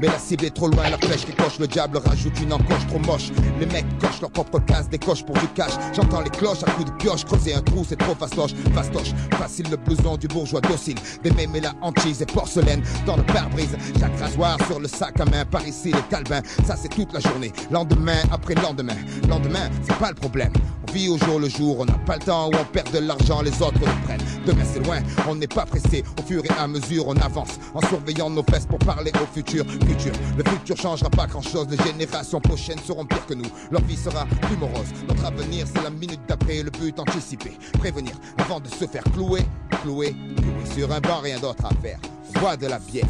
[0.00, 2.86] mais la cible est trop loin, la flèche qui coche, le diable rajoute une encoche
[2.86, 3.30] trop moche.
[3.58, 5.72] Les mecs cochent leur propre case, des coches pour du cash.
[5.94, 8.52] J'entends les cloches à coups de pioche, creuser un trou, c'est trop fastoche.
[8.74, 10.96] Fastoche, facile le blouson du bourgeois docile.
[11.22, 13.76] Des mêmes et la hantise et porcelaine dans le pare-brise.
[13.98, 16.42] Chaque rasoir sur le sac à main, par ici les calvins.
[16.64, 18.96] Ça c'est toute la journée, lendemain après lendemain.
[19.28, 20.52] Lendemain, c'est pas le problème
[20.92, 21.80] vie au jour le jour.
[21.80, 24.20] On n'a pas le temps où on perd de l'argent, les autres le prennent.
[24.46, 26.04] Demain c'est loin, on n'est pas pressé.
[26.18, 29.64] Au fur et à mesure, on avance en surveillant nos fesses pour parler au futur.
[29.86, 31.66] Futur, le futur changera pas grand chose.
[31.70, 33.50] Les générations prochaines seront pires que nous.
[33.70, 34.88] Leur vie sera plus morose.
[35.08, 36.62] Notre avenir, c'est la minute d'après.
[36.62, 39.42] Le but anticipé, prévenir avant de se faire clouer,
[39.82, 41.98] clouer, clouer sur un banc, rien d'autre à faire.
[42.40, 43.06] Bois de la bière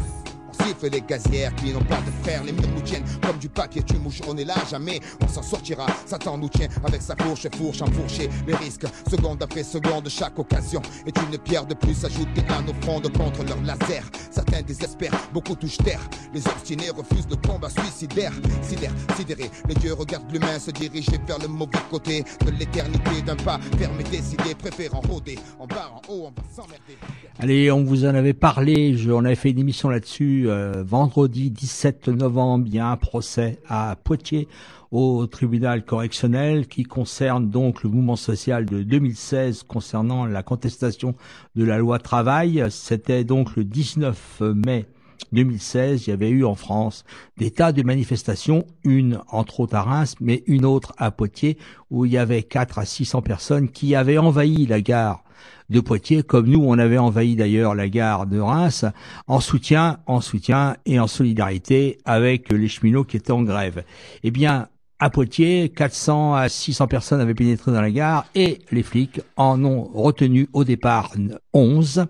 [0.91, 2.43] les gazières qui n'ont pas de fer.
[2.43, 5.41] Les murs nous tiennent comme du papier, tu mouches, on est là, jamais on s'en
[5.41, 5.87] sortira.
[6.05, 8.29] Satan nous tient avec sa fourche, fourche enfourchée.
[8.47, 12.73] Les risques, seconde après seconde, chaque occasion est une pierre de plus ajoutée à nos
[12.81, 14.03] frondes contre leur laser.
[14.31, 16.01] Certains désespèrent, beaucoup touchent terre.
[16.33, 18.31] Les obstinés refusent le combat suicidaire.
[18.61, 23.35] Sidère, sidéré, les dieux regardent l'humain se diriger vers le mauvais côté de l'éternité d'un
[23.35, 25.37] pas fermé, décidé, préférant rôder.
[25.59, 26.97] En bas, en haut, on va s'emmerder.
[27.39, 31.51] Allez, on vous en avait parlé, je, on avait fait une émission là-dessus euh, vendredi
[31.51, 34.47] 17 novembre, il y a un procès à Poitiers
[34.91, 41.15] au tribunal correctionnel qui concerne donc le mouvement social de 2016 concernant la contestation
[41.55, 42.63] de la loi travail.
[42.69, 44.87] C'était donc le 19 mai
[45.31, 47.05] 2016, il y avait eu en France
[47.37, 51.57] des tas de manifestations, une entre autres à Reims, mais une autre à Poitiers,
[51.91, 55.23] où il y avait 4 à 600 personnes qui avaient envahi la gare
[55.69, 58.85] de Poitiers, comme nous, on avait envahi d'ailleurs la gare de Reims,
[59.27, 63.83] en soutien, en soutien et en solidarité avec les cheminots qui étaient en grève.
[64.23, 64.67] Eh bien,
[64.99, 69.63] à Poitiers, 400 à 600 personnes avaient pénétré dans la gare et les flics en
[69.63, 71.13] ont retenu au départ
[71.53, 72.05] 11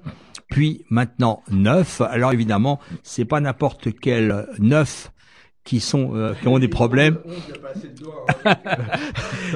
[0.49, 2.01] puis maintenant 9.
[2.01, 5.11] Alors évidemment, c'est pas n'importe quel 9
[5.69, 7.19] qui sont euh, qui ont des problèmes.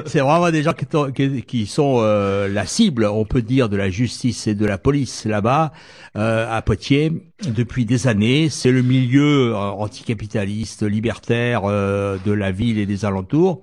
[0.06, 3.90] c'est vraiment des gens qui, qui sont euh, la cible, on peut dire, de la
[3.90, 5.72] justice et de la police là-bas
[6.16, 7.10] euh, à Poitiers
[7.44, 8.48] depuis des années.
[8.48, 13.62] C'est le milieu anticapitaliste, libertaire de la ville et des alentours.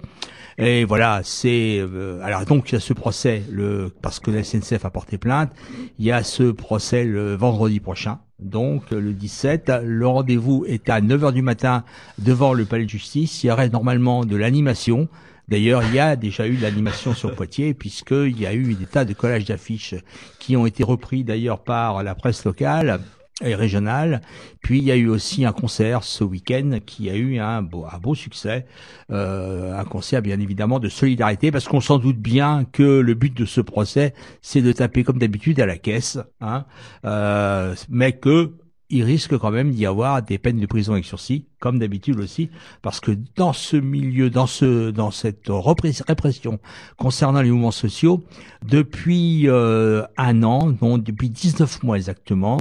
[0.57, 1.81] Et voilà, c'est
[2.21, 5.53] alors donc il y a ce procès le parce que la SNCF a porté plainte.
[5.99, 10.99] Il y a ce procès le vendredi prochain donc le 17, le rendez-vous est à
[10.99, 11.83] 9h du matin
[12.17, 13.43] devant le palais de justice.
[13.43, 15.07] Il y aurait normalement de l'animation.
[15.47, 18.85] D'ailleurs, il y a déjà eu de l'animation sur Poitiers, puisqu'il y a eu des
[18.85, 19.95] tas de collages d'affiches
[20.39, 22.99] qui ont été repris d'ailleurs par la presse locale
[23.41, 24.21] et régionale.
[24.61, 27.85] Puis il y a eu aussi un concert ce week-end qui a eu un beau,
[27.91, 28.65] un beau succès,
[29.11, 33.35] euh, un concert bien évidemment de solidarité, parce qu'on s'en doute bien que le but
[33.35, 36.65] de ce procès, c'est de taper comme d'habitude à la caisse, hein,
[37.05, 38.51] euh, mais que
[38.91, 42.49] il risque quand même d'y avoir des peines de prison avec sursis, comme d'habitude aussi,
[42.81, 46.59] parce que dans ce milieu, dans ce, dans cette répression
[46.97, 48.23] concernant les mouvements sociaux,
[48.65, 52.57] depuis euh, un an, non, depuis 19 mois exactement,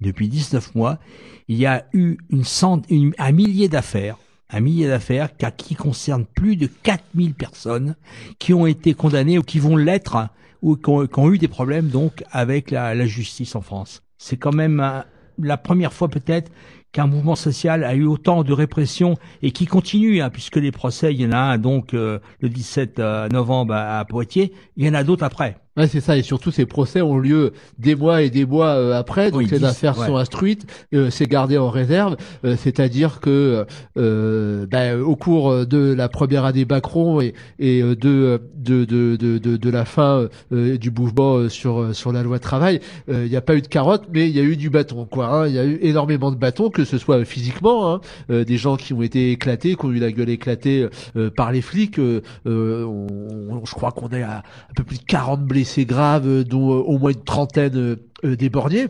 [0.00, 0.98] depuis 19 mois,
[1.48, 4.16] il y a eu une centaine, un millier d'affaires,
[4.50, 7.96] un millier d'affaires qui concernent plus de 4000 personnes
[8.38, 10.28] qui ont été condamnées ou qui vont l'être
[10.62, 14.02] ou qui ont, eu des problèmes donc avec la, la justice en France.
[14.18, 15.00] C'est quand même euh,
[15.38, 16.50] la première fois peut-être
[16.92, 21.12] qu'un mouvement social a eu autant de répression et qui continue, hein, puisque les procès,
[21.14, 24.88] il y en a un donc euh, le 17 euh, novembre à Poitiers, il y
[24.88, 25.56] en a d'autres après.
[25.76, 28.98] Ouais, c'est ça, et surtout ces procès ont lieu des mois et des mois euh,
[28.98, 33.64] après, donc les affaires sont instruites, euh, c'est gardé en réserve, euh, c'est-à-dire que
[33.94, 39.70] ben, au cours de la première année Macron et, et de, de, de, de, de,
[39.70, 43.68] la fin du mouvement sur, sur la loi travail, il n'y a pas eu de
[43.68, 45.26] carotte, mais il y a eu du bâton, quoi.
[45.26, 45.46] Hein.
[45.46, 48.92] Il y a eu énormément de bâtons, que ce soit physiquement, hein, des gens qui
[48.92, 50.88] ont été éclatés, qui ont eu la gueule éclatée
[51.36, 51.98] par les flics.
[52.44, 53.06] On,
[53.64, 54.38] je crois qu'on est à
[54.70, 57.76] un peu plus de 40 blessés c'est grave, euh, dont euh, au moins une trentaine
[58.24, 58.88] euh, d'éborgnés.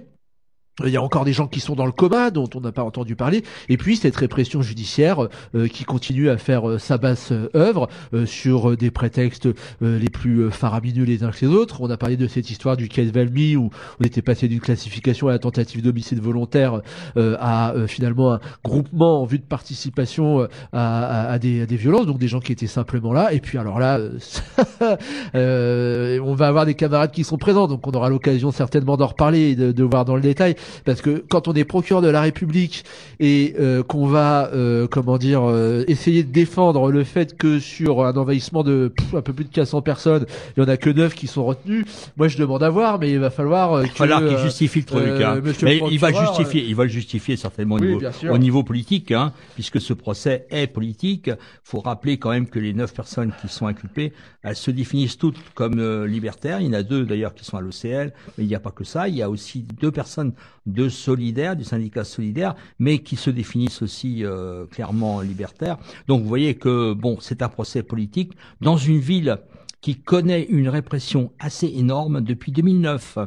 [0.85, 2.83] Il y a encore des gens qui sont dans le coma dont on n'a pas
[2.83, 3.43] entendu parler.
[3.68, 7.89] Et puis cette répression judiciaire euh, qui continue à faire euh, sa basse euh, œuvre
[8.26, 9.49] sur des prétextes
[9.81, 11.81] les plus faramineux les uns que les autres.
[11.81, 13.70] On a parlé de cette histoire du quai de Valmy où
[14.01, 16.81] on était passé d'une classification à la tentative d'homicide volontaire
[17.16, 22.18] à finalement un groupement en vue de participation à, à, des, à, des, violences, donc
[22.18, 23.33] des gens qui étaient simplement là.
[23.33, 23.99] Et puis alors là,
[25.35, 29.51] on va avoir des camarades qui sont présents, donc on aura l'occasion certainement d'en reparler
[29.51, 30.55] et de, de voir dans le détail
[30.85, 32.85] parce que quand on est procureur de la République
[33.18, 38.05] et euh, qu'on va, euh, comment dire, euh, essayer de défendre le fait que sur
[38.05, 41.14] un envahissement de un peu plus de 400 personnes, il y en a que 9
[41.14, 41.85] qui sont retenus,
[42.16, 45.23] moi je demande à voir, mais il va falloir va qu'il justifie le truc.
[45.23, 45.41] Hein.
[45.62, 48.01] Mais il va justifier, il va le justifier certainement au, niveau,
[48.31, 51.31] au niveau politique, hein, puisque ce procès est politique.
[51.62, 54.12] Faut rappeler quand même que les 9 personnes qui sont inculpées,
[54.43, 56.61] elles se définissent toutes comme libertaires.
[56.61, 58.71] Il y en a deux d'ailleurs qui sont à l'OCL, mais il n'y a pas
[58.71, 59.09] que ça.
[59.09, 60.33] Il y a aussi deux personnes
[60.66, 65.78] de solidaire, du syndicat solidaire, mais qui se définissent aussi euh, clairement libertaires.
[66.06, 69.38] Donc vous voyez que bon, c'est un procès politique dans une ville
[69.80, 73.18] qui connaît une répression assez énorme depuis 2009.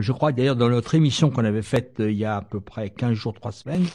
[0.00, 2.60] Je crois d'ailleurs dans notre émission qu'on avait faite euh, il y a à peu
[2.60, 3.86] près 15 jours, 3 semaines,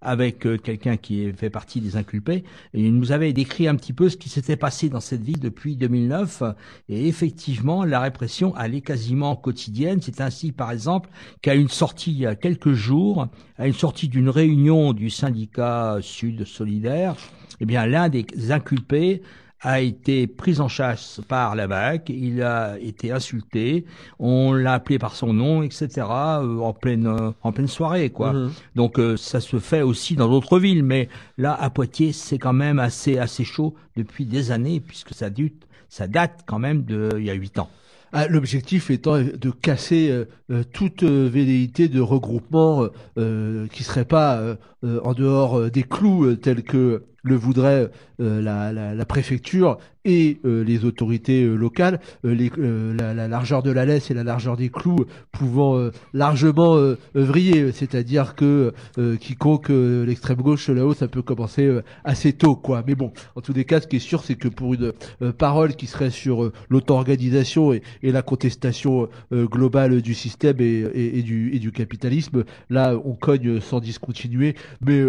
[0.00, 2.42] avec euh, quelqu'un qui fait partie des inculpés,
[2.74, 5.76] il nous avait décrit un petit peu ce qui s'était passé dans cette ville depuis
[5.76, 6.42] 2009.
[6.88, 10.00] Et effectivement, la répression, est quasiment quotidienne.
[10.00, 11.10] C'est ainsi, par exemple,
[11.42, 15.98] qu'à une sortie il y a quelques jours, à une sortie d'une réunion du syndicat
[16.00, 17.14] Sud Solidaire,
[17.60, 19.22] eh bien, l'un des inculpés
[19.62, 23.84] a été pris en chasse par la BAC, il a été insulté,
[24.18, 25.88] on l'a appelé par son nom, etc.
[25.98, 28.32] Euh, en pleine euh, en pleine soirée, quoi.
[28.32, 28.52] Mhm.
[28.74, 31.08] Donc euh, ça se fait aussi dans d'autres villes, mais
[31.38, 35.52] là à Poitiers c'est quand même assez assez chaud depuis des années puisque ça date
[35.88, 37.70] ça date quand même de il y a huit ans.
[38.14, 42.86] Ah, L'objectif étant de casser euh, euh, toute euh, velléité de regroupement
[43.16, 48.94] euh, qui serait pas en dehors des clous tels que le voudrait euh, la, la,
[48.94, 53.70] la préfecture et euh, les autorités euh, locales, euh, les, euh, la, la largeur de
[53.70, 56.76] la laisse et la largeur des clous pouvant euh, largement
[57.14, 58.72] vriller, c'est-à-dire que
[59.20, 61.70] quiconque l'extrême gauche là-haut, ça peut commencer
[62.04, 62.82] assez tôt, quoi.
[62.86, 64.92] Mais bon, en tous les cas, ce qui est sûr, c'est que pour une
[65.38, 71.22] parole qui serait sur l'auto-organisation et, et la contestation globale du système et, et, et
[71.22, 74.54] du, et du capitalisme, là, on cogne sans discontinuer,
[74.84, 75.02] mais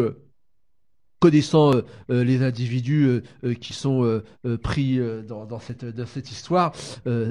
[1.23, 4.21] connaissant euh, euh, les individus euh, qui sont
[4.61, 6.73] pris dans, dans, cette, dans cette histoire,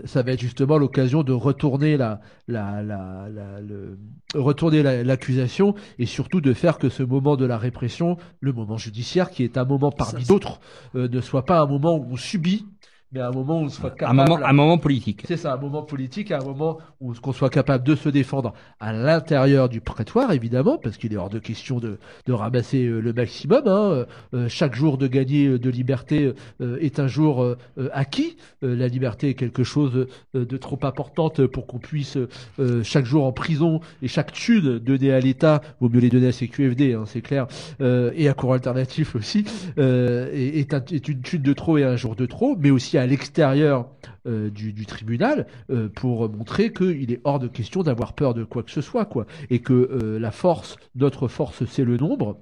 [0.05, 3.99] ça va être justement l'occasion de retourner la, la, la, la- le,
[4.34, 8.78] retourner la- l'accusation et surtout de faire que ce moment de la répression, le moment
[8.78, 10.61] judiciaire, qui est un moment parmi d'autres,
[10.95, 12.64] ne soit pas un moment où on subit,
[13.13, 14.17] mais un moment où on soit Un capable.
[14.31, 15.23] moment un moment politique.
[15.27, 18.93] C'est ça, un moment politique, un moment où qu'on soit capable de se défendre à
[18.93, 23.13] l'intérieur du prétoire, évidemment, parce qu'il est hors de question de, de ramasser euh, le
[23.13, 23.63] maximum.
[23.67, 24.07] Hein.
[24.35, 28.37] Euh, chaque jour de gagner euh, de liberté euh, est un jour euh, euh, acquis.
[28.63, 32.17] Euh, la liberté est quelque chose euh, de trop importante pour qu'on puisse
[32.59, 36.29] euh, chaque jour en prison et chaque thune donnée à l'État, vaut mieux les donner
[36.29, 37.47] à CQFD, hein, c'est clair,
[37.81, 39.45] euh, et à cours alternatif aussi,
[39.79, 42.71] euh, est, est, un- est une thune de trop et un jour de trop, mais
[42.71, 43.90] aussi à l'extérieur
[44.26, 48.62] euh, du, tribunal euh, pour montrer qu'il est hors de question d'avoir peur de quoi
[48.62, 52.40] que ce soit, quoi, et que euh, la force, notre force, c'est le nombre,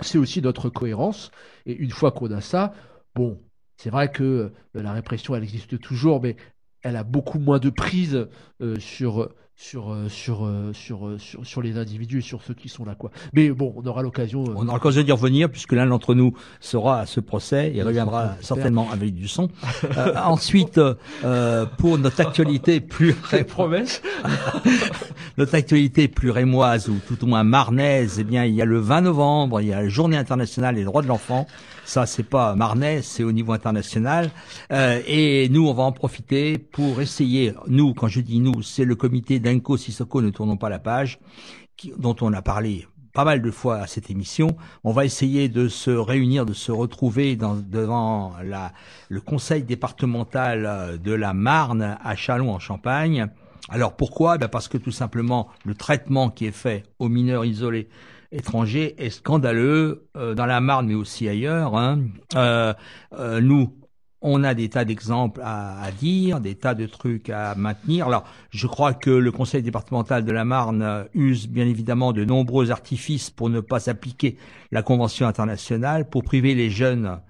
[0.00, 1.30] c'est aussi notre cohérence,
[1.64, 2.72] et une fois qu'on a ça,
[3.14, 3.40] bon,
[3.76, 6.36] c'est vrai que la répression, elle existe toujours, mais
[6.82, 8.26] elle a beaucoup moins de prise
[8.78, 9.28] sur
[9.58, 12.84] sur euh, sur, euh, sur euh, sur sur les individus et sur ceux qui sont
[12.84, 13.10] là quoi.
[13.32, 14.44] Mais bon, on aura l'occasion.
[14.54, 18.34] On aura l'occasion d'y revenir puisque l'un d'entre nous sera à ce procès et reviendra
[18.36, 18.46] J'espère.
[18.46, 19.48] certainement avec du son.
[19.96, 20.80] Euh, ensuite,
[21.24, 24.02] euh, pour notre actualité plus Ces promesses.
[25.38, 28.78] notre actualité plus rémoise ou tout au moins marnaise, eh bien, il y a le
[28.78, 31.46] 20 novembre, il y a la Journée internationale des droits de l'enfant.
[31.86, 34.30] Ça, c'est pas marnais, c'est au niveau international.
[34.72, 37.52] Euh, et nous, on va en profiter pour essayer.
[37.68, 41.20] Nous, quand je dis nous, c'est le comité d'Enco Sissoko, ne tournons pas la page,
[41.96, 44.56] dont on a parlé pas mal de fois à cette émission.
[44.82, 48.72] On va essayer de se réunir, de se retrouver devant la,
[49.08, 53.28] le conseil départemental euh, de la Marne à Chalon en Champagne.
[53.68, 54.38] Alors pourquoi?
[54.38, 57.88] Ben Parce que tout simplement le traitement qui est fait aux mineurs isolés
[58.36, 61.76] étrangers est scandaleux euh, dans la Marne mais aussi ailleurs.
[61.76, 62.00] Hein.
[62.34, 62.74] Euh,
[63.18, 63.74] euh, nous,
[64.20, 68.08] on a des tas d'exemples à, dire, des tas de trucs à maintenir.
[68.08, 72.70] Alors, je crois que le conseil départemental de la Marne use bien évidemment de nombreux
[72.70, 74.36] artifices pour ne pas appliquer
[74.72, 77.20] la convention internationale, pour priver les jeunes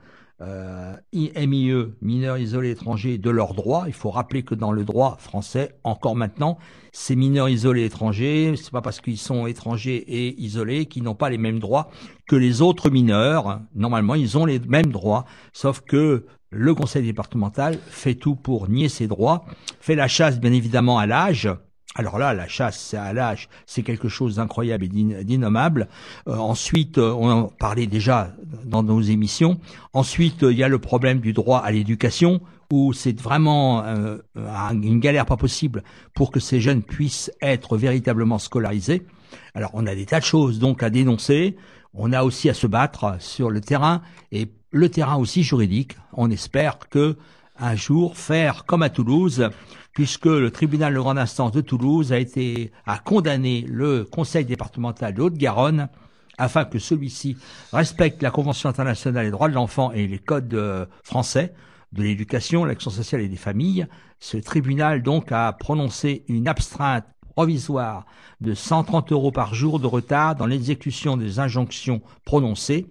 [0.42, 3.84] euh, MIE, mineurs isolés étrangers, de leurs droits.
[3.86, 6.58] Il faut rappeler que dans le droit français, encore maintenant,
[6.98, 11.28] ces mineurs isolés étrangers, c'est pas parce qu'ils sont étrangers et isolés qu'ils n'ont pas
[11.28, 11.90] les mêmes droits
[12.26, 13.60] que les autres mineurs.
[13.74, 18.88] Normalement, ils ont les mêmes droits, sauf que le conseil départemental fait tout pour nier
[18.88, 19.44] ces droits,
[19.78, 21.50] fait la chasse bien évidemment à l'âge.
[21.96, 25.88] Alors là, la chasse à l'âge, c'est quelque chose d'incroyable et d'in- d'innommable.
[26.28, 28.32] Euh, ensuite, euh, on en parlait déjà
[28.64, 29.60] dans nos émissions.
[29.92, 32.40] Ensuite, euh, il y a le problème du droit à l'éducation,
[32.72, 35.82] où c'est vraiment euh, un- une galère pas possible
[36.14, 39.06] pour que ces jeunes puissent être véritablement scolarisés.
[39.54, 41.56] Alors, on a des tas de choses donc à dénoncer.
[41.94, 44.02] On a aussi à se battre sur le terrain
[44.32, 45.96] et le terrain aussi juridique.
[46.12, 47.16] On espère que
[47.58, 49.48] un jour faire comme à Toulouse,
[49.94, 55.14] puisque le tribunal de grande instance de Toulouse a été a condamné le conseil départemental
[55.14, 55.88] de Haute-Garonne
[56.36, 57.38] afin que celui-ci
[57.72, 61.54] respecte la Convention internationale des droits de l'enfant et les codes euh, français
[61.96, 63.86] de l'éducation, l'action sociale et des familles.
[64.20, 68.06] Ce tribunal donc a prononcé une abstrainte provisoire
[68.40, 72.86] de 130 euros par jour de retard dans l'exécution des injonctions prononcées.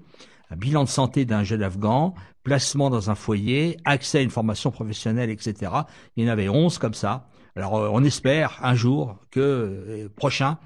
[0.56, 5.32] Bilan de santé d'un jeune Afghan placement dans un foyer, accès à une formation professionnelle,
[5.32, 5.72] etc.
[6.16, 7.28] Il y en avait 11 comme ça.
[7.58, 10.58] Alors euh, on espère un jour que euh, prochain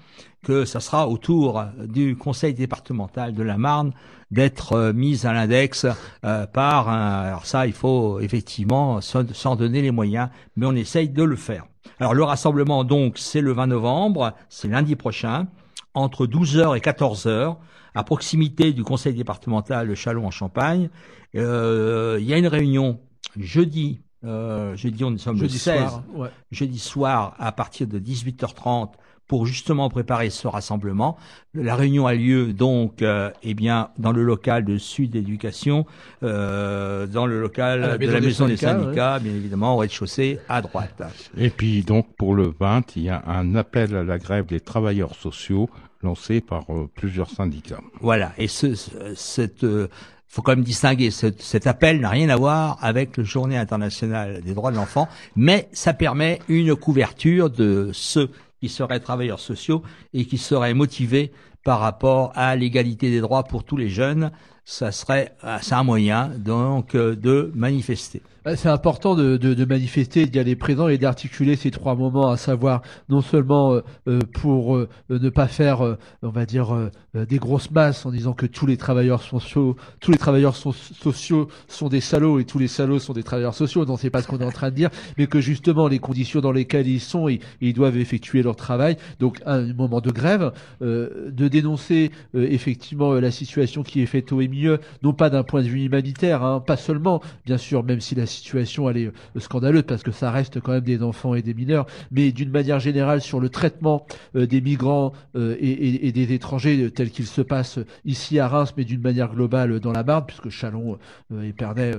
[0.44, 3.94] que ça sera au tour du conseil départemental de la Marne
[4.32, 5.86] d'être euh, mise à l'index
[6.22, 11.24] par un alors ça il faut effectivement s'en donner les moyens mais on essaye de
[11.24, 11.66] le faire.
[12.00, 15.48] Alors le rassemblement donc c'est le 20 novembre, c'est lundi prochain
[15.94, 17.58] entre 12h et 14h
[17.94, 20.90] à proximité du conseil départemental de Chalon en Champagne.
[21.34, 23.00] Il y a une réunion
[23.38, 28.92] jeudi euh, jeudi, on sommes jeudi le 16, soir, jeudi soir à partir de 18h30
[29.30, 31.16] pour justement préparer ce rassemblement.
[31.54, 35.86] La réunion a lieu donc, euh, eh bien, dans le local de Sud Éducation,
[36.24, 41.04] euh, dans le local de la maison des syndicats, bien évidemment, au rez-de-chaussée, à droite.
[41.38, 44.60] Et puis donc pour le 20, il y a un appel à la grève des
[44.60, 45.70] travailleurs sociaux
[46.02, 47.82] lancé par euh, plusieurs syndicats.
[48.02, 48.32] Voilà.
[48.38, 48.74] Et ce,
[49.16, 49.88] cette euh,
[50.30, 51.10] faut quand même distinguer.
[51.12, 55.68] Cet, appel n'a rien à voir avec le Journée internationale des droits de l'enfant, mais
[55.74, 58.30] ça permet une couverture de ceux
[58.62, 59.82] qui seraient travailleurs sociaux
[60.14, 61.32] et qui seraient motivés
[61.64, 64.32] par rapport à l'égalité des droits pour tous les jeunes.
[64.66, 68.22] Ça serait, c'est un moyen donc de manifester.
[68.48, 72.30] Euh, c'est important de, de, de, manifester, d'y aller présent et d'articuler ces trois moments,
[72.30, 74.78] à savoir non seulement euh, euh, pour
[75.10, 76.76] ne pas faire, on va dire,
[77.14, 81.90] des grosses masses en disant que tous les travailleurs sociaux, tous les travailleurs sociaux sont
[81.90, 83.86] des salauds et tous les salauds sont des travailleurs sociaux.
[83.86, 86.42] Non, c'est pas ce qu'on est en train de dire, mais que justement les conditions
[86.42, 88.98] dans lesquelles ils sont, ils, ils doivent effectuer leur travail.
[89.20, 94.80] Donc un moment de grève, de dénoncer effectivement la situation qui est faite au mieux,
[95.04, 98.26] non pas d'un point de vue humanitaire, hein, pas seulement, bien sûr, même si la
[98.30, 101.54] situation elle est euh, scandaleuse parce que ça reste quand même des enfants et des
[101.54, 104.06] mineurs, mais d'une manière générale sur le traitement
[104.36, 108.84] euh, des migrants euh, et, des étrangers tel qu'il se passe ici à Reims, mais
[108.84, 110.98] d'une manière globale dans la Marne, puisque Chalon
[111.44, 111.94] et Pernay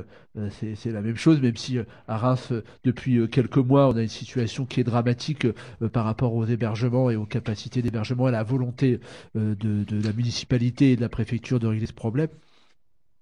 [0.50, 1.78] c'est la même chose, même si
[2.08, 2.52] à Reims
[2.84, 5.46] depuis quelques mois on a une situation qui est dramatique
[5.92, 9.00] par rapport aux hébergements et aux capacités d'hébergement et à la volonté
[9.34, 12.28] de, de la municipalité et de la préfecture de régler ce problème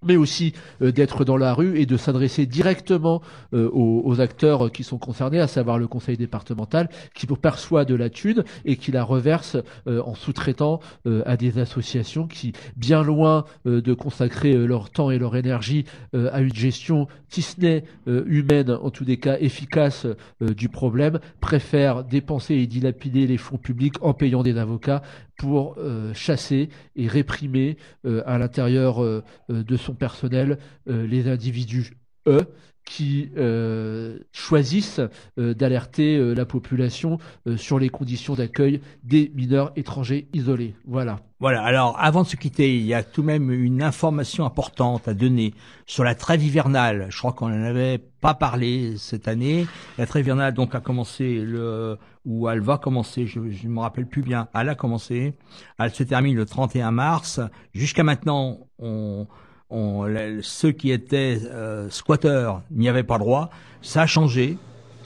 [0.03, 3.21] mais aussi euh, d'être dans la rue et de s'adresser directement
[3.53, 8.09] euh, aux, acteurs qui sont concernés, à savoir le conseil départemental, qui perçoit de la
[8.09, 9.55] thune et qui la reverse
[9.87, 10.79] euh, en sous-traitant
[11.25, 16.53] à des associations qui, bien loin de consacrer leur temps et leur énergie à une
[16.53, 20.07] gestion, si ce n'est humaine, en tous des cas efficace
[20.41, 25.01] du problème, préfèrent dépenser et dilapider les fonds publics en payant des avocats
[25.39, 25.77] pour
[26.13, 29.01] chasser et réprimer à l'intérieur
[29.49, 31.93] de son personnel euh, les individus,
[32.27, 32.45] eux,
[32.89, 34.99] qui euh, choisissent
[35.37, 37.19] euh, d'alerter la population
[37.55, 40.73] sur les conditions d'accueil des mineurs étrangers isolés.
[40.85, 41.19] Voilà.
[41.39, 41.61] Voilà.
[41.63, 45.13] Alors, avant de se quitter, il y a tout de même une information importante à
[45.13, 45.53] donner
[45.85, 47.07] sur la trêve hivernale.
[47.09, 49.65] Je crois qu'on n'en avait pas parlé cette année.
[49.97, 54.05] La trêve hivernale, donc, a commencé le, ou elle va commencer, je ne me rappelle
[54.05, 54.49] plus bien.
[54.53, 55.33] Elle a commencé.
[55.77, 57.39] Elle se termine le 31 mars.
[57.73, 59.27] Jusqu'à maintenant, on,
[59.69, 60.07] on,
[60.41, 63.49] ceux qui étaient euh, squatteurs n'y avaient pas droit.
[63.81, 64.57] Ça a changé.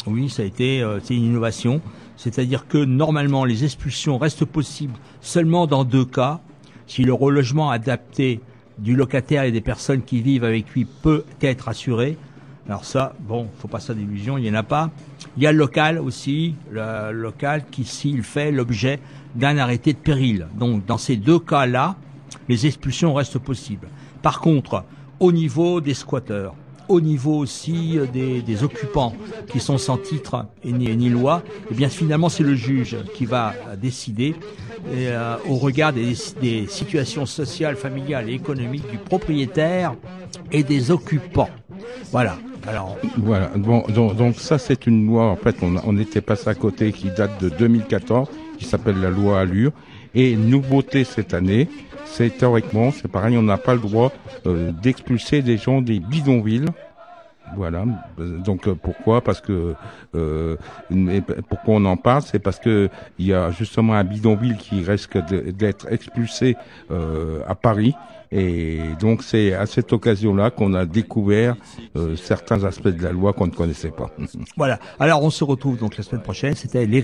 [0.08, 1.82] Oui, ça a été euh, une innovation.
[2.18, 6.40] C'est-à-dire que normalement, les expulsions restent possibles seulement dans deux cas.
[6.88, 8.42] Si le relogement adapté
[8.78, 12.18] du locataire et des personnes qui vivent avec lui peut être assuré.
[12.68, 14.90] Alors ça, bon, faut pas ça d'illusion, il y en a pas.
[15.38, 19.00] Il y a le local aussi, le local qui s'il fait l'objet
[19.36, 20.48] d'un arrêté de péril.
[20.58, 21.96] Donc dans ces deux cas-là,
[22.48, 23.88] les expulsions restent possibles.
[24.24, 24.86] Par contre,
[25.20, 26.56] au niveau des squatteurs,
[26.88, 29.14] au niveau aussi euh, des, occupants
[29.48, 33.54] qui sont sans titre et ni, loi, eh bien finalement c'est le juge qui va
[33.68, 34.34] euh, décider
[34.88, 36.16] euh, au regard des,
[36.68, 39.94] situations sociales, familiales et économiques du propriétaire
[40.52, 41.50] et des occupants.
[42.12, 42.38] Voilà.
[42.66, 43.52] Alors voilà.
[43.58, 45.26] Bon, donc, ça c'est une loi.
[45.26, 49.10] En fait, on, on était passé à côté qui date de 2014, qui s'appelle la
[49.10, 49.74] loi Allure.
[50.16, 51.68] Et nouveauté cette année,
[52.06, 54.12] c'est théoriquement, c'est pareil, on n'a pas le droit
[54.46, 56.68] euh, d'expulser des gens des bidonvilles.
[57.56, 57.86] Voilà.
[58.18, 59.22] Donc euh, pourquoi?
[59.22, 59.76] Parce que
[60.16, 60.56] euh,
[61.50, 65.18] pourquoi on en parle, c'est parce que il y a justement un bidonville qui risque
[65.18, 66.56] d'être expulsé
[66.90, 67.96] à Paris
[68.36, 71.56] et donc c'est à cette occasion-là qu'on a découvert
[71.96, 74.10] euh, certains aspects de la loi qu'on ne connaissait pas.
[74.58, 74.80] Voilà.
[75.00, 76.56] Alors on se retrouve donc la semaine prochaine.
[76.56, 77.02] C'était Les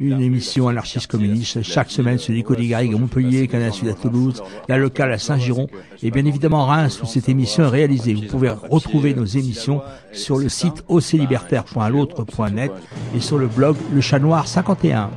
[0.00, 4.42] une émission anarchiste communiste chaque semaine sur Nico Garrigues à Montpellier, Canal Sud à Toulouse,
[4.68, 5.66] la locale à Saint-Giron
[6.02, 8.14] et bien évidemment Reims où cette émission est réalisée.
[8.14, 9.82] Vous pouvez retrouver nos émissions
[10.12, 12.72] sur le site oclibertaire.l'autre.net
[13.16, 15.10] et sur le blog Le Chat Noir 51.